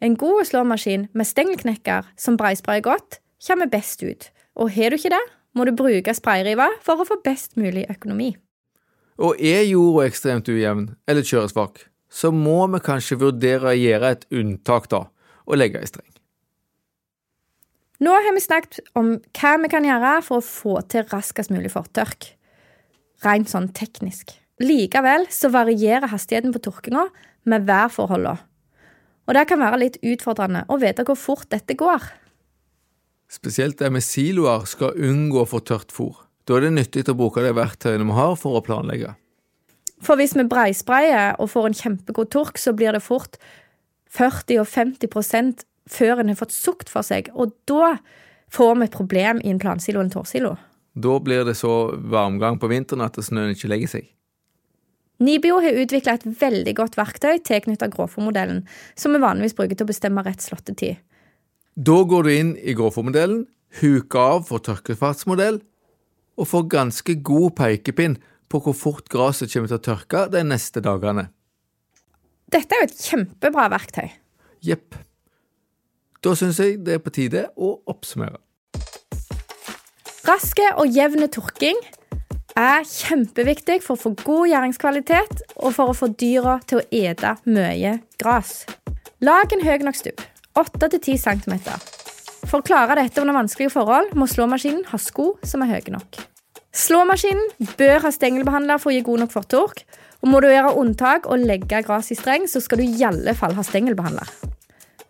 En 0.03 0.16
god 0.18 0.46
slåmaskin 0.48 1.07
med 1.14 1.28
stengelknekker 1.28 2.09
som 2.18 2.34
breisprayer 2.36 2.82
godt, 2.82 3.20
kommer 3.46 3.70
best 3.70 4.03
ut. 4.03 4.30
Og 4.59 4.72
har 4.74 4.90
du 4.90 4.98
ikke 4.98 5.12
det, 5.14 5.22
må 5.55 5.64
du 5.64 5.76
bruke 5.78 6.14
sprayriva 6.16 6.66
for 6.82 6.98
å 6.98 7.07
få 7.07 7.20
best 7.22 7.55
mulig 7.61 7.84
økonomi. 7.92 8.32
Og 9.22 9.38
er 9.38 9.62
jorda 9.68 10.09
ekstremt 10.09 10.50
ujevn 10.50 10.88
eller 11.07 11.22
kjøresvak, 11.22 11.86
så 12.11 12.32
må 12.34 12.64
vi 12.74 12.82
kanskje 12.82 13.20
vurdere 13.22 13.70
å 13.70 13.78
gjøre 13.78 14.12
et 14.16 14.26
unntak, 14.34 14.90
da, 14.90 15.05
og 15.46 15.61
legge 15.61 15.78
ei 15.78 15.86
streng. 15.86 16.09
Nå 18.03 18.11
har 18.18 18.34
vi 18.34 18.42
snakket 18.42 18.80
om 18.98 19.14
hva 19.38 19.57
vi 19.62 19.70
kan 19.70 19.86
gjøre 19.86 20.16
for 20.26 20.42
å 20.42 20.46
få 20.46 20.80
til 20.90 21.07
raskest 21.12 21.55
mulig 21.55 21.70
fortørk. 21.70 22.32
Rent 23.22 23.53
sånn 23.53 23.70
teknisk. 23.70 24.34
Likevel 24.59 25.28
så 25.30 25.53
varierer 25.55 26.11
hastigheten 26.11 26.50
på 26.50 26.64
tørkinga 26.66 27.07
med 27.46 27.68
værforholdene. 27.70 28.42
Og 29.28 29.36
det 29.36 29.46
kan 29.50 29.60
være 29.62 29.80
litt 29.84 30.00
utfordrende 30.02 30.64
å 30.68 30.78
vite 30.82 31.06
hvor 31.06 31.18
fort 31.18 31.48
dette 31.52 31.76
går. 31.78 32.04
Spesielt 33.32 33.78
det 33.80 33.88
med 33.94 34.04
siloer 34.04 34.66
skal 34.68 34.98
unngå 34.98 35.44
å 35.44 35.48
få 35.48 35.62
tørt 35.64 35.94
fôr. 35.94 36.18
Da 36.44 36.58
er 36.58 36.66
det 36.66 36.74
nyttig 36.74 37.06
å 37.08 37.16
bruke 37.16 37.44
de 37.44 37.52
verktøyene 37.54 38.04
vi 38.08 38.16
har 38.16 38.34
for 38.36 38.58
å 38.58 38.64
planlegge. 38.66 39.14
For 40.02 40.18
hvis 40.18 40.34
vi 40.34 40.44
breisprayer 40.50 41.38
og 41.38 41.52
får 41.52 41.68
en 41.68 41.78
kjempegod 41.78 42.32
tork, 42.34 42.58
så 42.58 42.74
blir 42.74 42.92
det 42.92 43.04
fort 43.04 43.38
40 44.12 44.60
og 44.60 44.68
50 44.68 45.62
før 45.88 46.20
en 46.20 46.32
har 46.32 46.38
fått 46.38 46.54
sukt 46.54 46.90
for 46.92 47.06
seg, 47.06 47.30
og 47.34 47.54
da 47.70 47.96
får 48.52 48.74
vi 48.76 48.86
et 48.86 48.94
problem 48.94 49.40
i 49.42 49.50
en 49.50 49.62
plansilo 49.62 50.00
og 50.02 50.06
en 50.06 50.14
tårsilo. 50.18 50.56
Da 50.92 51.14
blir 51.24 51.46
det 51.48 51.54
så 51.56 51.94
varmgang 51.96 52.58
på 52.60 52.68
vinteren 52.68 53.06
at 53.06 53.16
snøen 53.16 53.54
ikke 53.54 53.70
legger 53.72 53.94
seg. 53.94 54.10
Nibio 55.22 55.60
har 55.62 55.76
utvikla 55.78 56.16
et 56.18 56.24
veldig 56.40 56.72
godt 56.80 56.96
verktøy 56.98 57.38
tilknyttet 57.46 57.92
grovfòrmodellen, 57.94 58.64
som 58.98 59.14
vi 59.14 59.20
vanligvis 59.22 59.54
bruker 59.58 59.78
til 59.78 59.86
å 59.86 59.90
bestemme 59.92 60.24
rett 60.26 60.42
slåttetid. 60.42 60.98
Da 61.78 61.98
går 62.08 62.26
du 62.26 62.30
inn 62.32 62.50
i 62.58 62.74
grovfòrmodellen, 62.76 63.44
huker 63.80 64.34
av 64.34 64.42
for 64.48 64.64
tørkefartsmodell, 64.66 65.60
og 66.36 66.48
får 66.48 66.68
ganske 66.74 67.16
god 67.22 67.54
pekepinn 67.60 68.18
på 68.50 68.60
hvor 68.64 68.76
fort 68.76 69.08
gresset 69.12 69.52
kommer 69.52 69.70
til 69.70 69.78
å 69.78 69.86
tørke 69.86 70.26
de 70.32 70.42
neste 70.44 70.82
dagene. 70.84 71.28
Dette 72.52 72.74
er 72.74 72.82
jo 72.82 72.90
et 72.90 73.04
kjempebra 73.06 73.68
verktøy. 73.72 74.10
Jepp. 74.64 74.98
Da 76.22 76.34
syns 76.38 76.58
jeg 76.60 76.82
det 76.84 76.98
er 76.98 77.04
på 77.04 77.14
tide 77.14 77.46
å 77.56 77.76
oppsummere. 77.90 78.42
Raske 80.26 80.68
og 80.78 80.90
jevne 80.94 81.26
tørking 81.32 81.78
er 82.59 82.84
kjempeviktig 82.86 83.80
for 83.84 83.96
å 83.96 84.03
få 84.03 84.12
god 84.24 84.50
gjæringskvalitet 84.50 85.42
og 85.57 85.74
for 85.76 85.92
å 85.92 85.96
få 85.96 86.11
dyra 86.18 86.59
til 86.68 86.80
å 86.80 86.86
ete 86.92 87.34
mye 87.48 87.96
gress. 88.20 88.62
Lag 89.24 89.53
en 89.55 89.64
høy 89.64 89.84
nok 89.86 89.98
stubb, 89.98 90.20
8-10 90.59 91.20
cm. 91.22 91.57
For 92.48 92.61
å 92.61 92.66
klare 92.66 92.98
dette 92.98 93.22
under 93.22 93.36
vanskelige 93.38 93.72
forhold 93.72 94.12
må 94.18 94.26
slåmaskinen 94.28 94.84
ha 94.90 95.00
sko 95.00 95.32
som 95.46 95.64
er 95.64 95.76
høye 95.76 95.94
nok. 95.94 96.20
Slåmaskinen 96.72 97.74
bør 97.78 98.07
ha 98.07 98.12
stengelbehandler 98.12 98.80
for 98.80 98.92
å 98.92 98.96
gi 98.96 99.05
god 99.07 99.24
nok 99.24 99.34
fortork, 99.34 99.84
og 100.22 100.30
må 100.30 100.40
du 100.40 100.48
gjøre 100.48 100.76
unntak 100.78 101.26
og 101.30 101.42
legge 101.42 101.82
gress 101.84 102.12
i 102.14 102.16
streng, 102.18 102.46
så 102.48 102.62
skal 102.62 102.80
du 102.80 102.86
i 102.86 103.05
alle 103.07 103.34
fall 103.36 103.57
ha 103.57 103.64
stengelbehandler. 103.66 104.28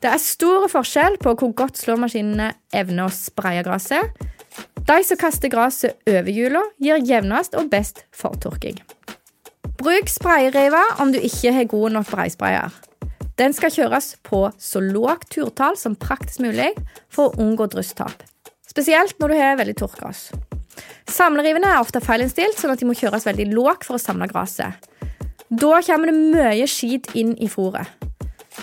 Det 0.02 0.10
er 0.10 0.18
stor 0.18 0.66
forskjell 0.72 1.20
på 1.22 1.34
hvor 1.38 1.52
godt 1.54 1.78
slåmaskinene 1.78 2.48
evner 2.74 3.06
å 3.06 3.14
spraye 3.14 3.62
gresset, 3.62 4.16
de 4.88 4.98
som 5.06 5.18
kaster 5.20 5.50
gresset 5.52 5.98
over 6.10 6.30
hjula, 6.34 6.62
gir 6.82 7.02
jevnest 7.06 7.54
og 7.58 7.70
best 7.70 8.02
fortørking. 8.16 8.80
Bruk 9.82 10.10
sprayriva 10.10 10.82
om 11.02 11.12
du 11.14 11.20
ikke 11.22 11.52
har 11.54 11.68
god 11.70 11.94
nok 11.96 12.10
breisprayer. 12.10 12.74
Den 13.38 13.54
skal 13.56 13.72
kjøres 13.72 14.12
på 14.26 14.44
så 14.60 14.82
lågt 14.82 15.30
turtall 15.34 15.78
som 15.80 15.96
praktisk 15.96 16.42
mulig 16.44 16.72
for 17.10 17.30
å 17.30 17.42
unngå 17.42 17.66
drysstap. 17.72 18.26
Spesielt 18.68 19.18
når 19.20 19.32
du 19.32 19.38
har 19.38 19.58
veldig 19.60 19.76
tørt 19.80 19.96
gress. 20.00 20.26
Samlerivene 21.10 21.70
er 21.72 21.80
ofte 21.82 22.00
feilinstilt, 22.02 22.58
sånn 22.58 22.74
at 22.74 22.80
de 22.80 22.88
må 22.88 22.96
kjøres 22.96 23.26
veldig 23.28 23.48
lågt 23.52 23.86
for 23.88 23.98
å 23.98 24.02
samle 24.02 24.28
gresset. 24.30 24.88
Da 25.52 25.80
kommer 25.84 26.08
det 26.08 26.16
mye 26.16 26.68
skit 26.70 27.10
inn 27.18 27.34
i 27.36 27.48
fôret. 27.52 27.90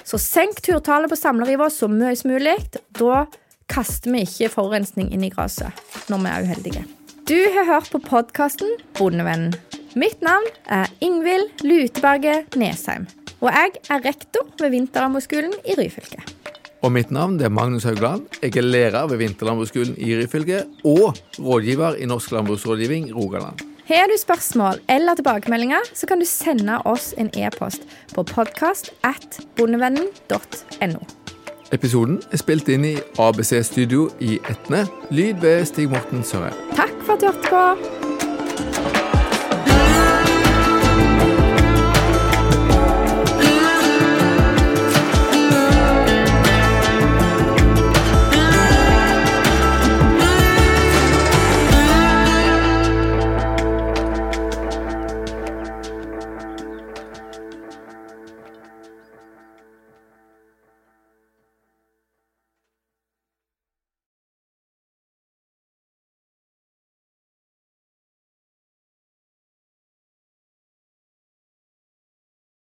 Så 0.05 0.17
senk 0.21 0.61
turtallet 0.65 1.11
på 1.11 1.17
samleriva 1.17 1.69
så 1.73 1.89
mye 1.91 2.15
som 2.17 2.31
mulig. 2.33 2.55
Da 2.97 3.25
kaster 3.69 4.13
vi 4.13 4.25
ikke 4.25 4.51
forurensning 4.53 5.11
inn 5.13 5.25
i 5.25 5.31
gresset 5.33 6.09
når 6.09 6.23
vi 6.23 6.31
er 6.33 6.47
uheldige. 6.47 6.85
Du 7.29 7.37
har 7.53 7.67
hørt 7.69 7.91
på 7.93 8.01
podkasten 8.01 8.71
Bondevennen. 8.97 9.53
Mitt 9.97 10.21
navn 10.25 10.45
er 10.69 10.89
Ingvild 11.05 11.63
Luteberget 11.65 12.57
Nesheim. 12.57 13.07
Og 13.39 13.53
jeg 13.53 13.79
er 13.89 14.03
rektor 14.03 14.49
ved 14.59 14.73
Vinterlandbruksskolen 14.73 15.53
i 15.65 15.77
Ryfylke. 15.77 16.21
Og 16.81 16.93
mitt 16.95 17.11
navn 17.11 17.39
er 17.43 17.51
Magnus 17.51 17.85
Haugland. 17.87 18.25
Jeg 18.41 18.55
er 18.57 18.65
lærer 18.65 19.07
ved 19.11 19.19
Vinterlandbruksskolen 19.21 19.97
i 19.97 20.15
Ryfylke 20.19 20.63
og 20.87 21.17
rådgiver 21.39 21.99
i 21.99 22.07
Norsk 22.09 22.31
landbruksrådgivning 22.31 23.11
Rogaland. 23.15 23.65
Har 23.89 24.05
du 24.07 24.17
spørsmål 24.21 24.81
eller 24.89 25.17
tilbakemeldinger, 25.17 25.93
så 25.93 26.07
kan 26.07 26.19
du 26.21 26.25
sende 26.25 26.77
oss 26.85 27.13
en 27.17 27.31
e-post 27.33 27.87
på 28.13 28.23
podkast 28.23 28.93
at 29.03 29.41
bondevennen.no. 29.57 31.18
Episoden 31.71 32.21
er 32.31 32.41
spilt 32.41 32.69
inn 32.73 32.85
i 32.87 32.95
ABC 33.21 33.59
Studio 33.67 34.07
i 34.19 34.39
Etne. 34.49 34.87
Lyd 35.13 35.41
ved 35.43 35.65
Stig 35.69 35.89
Morten 35.89 36.23
Sørheim. 36.25 36.57
Takk 36.75 36.97
for 37.05 37.13
at 37.13 37.21
du 37.21 37.29
hørte 37.29 37.49
på. 37.49 38.28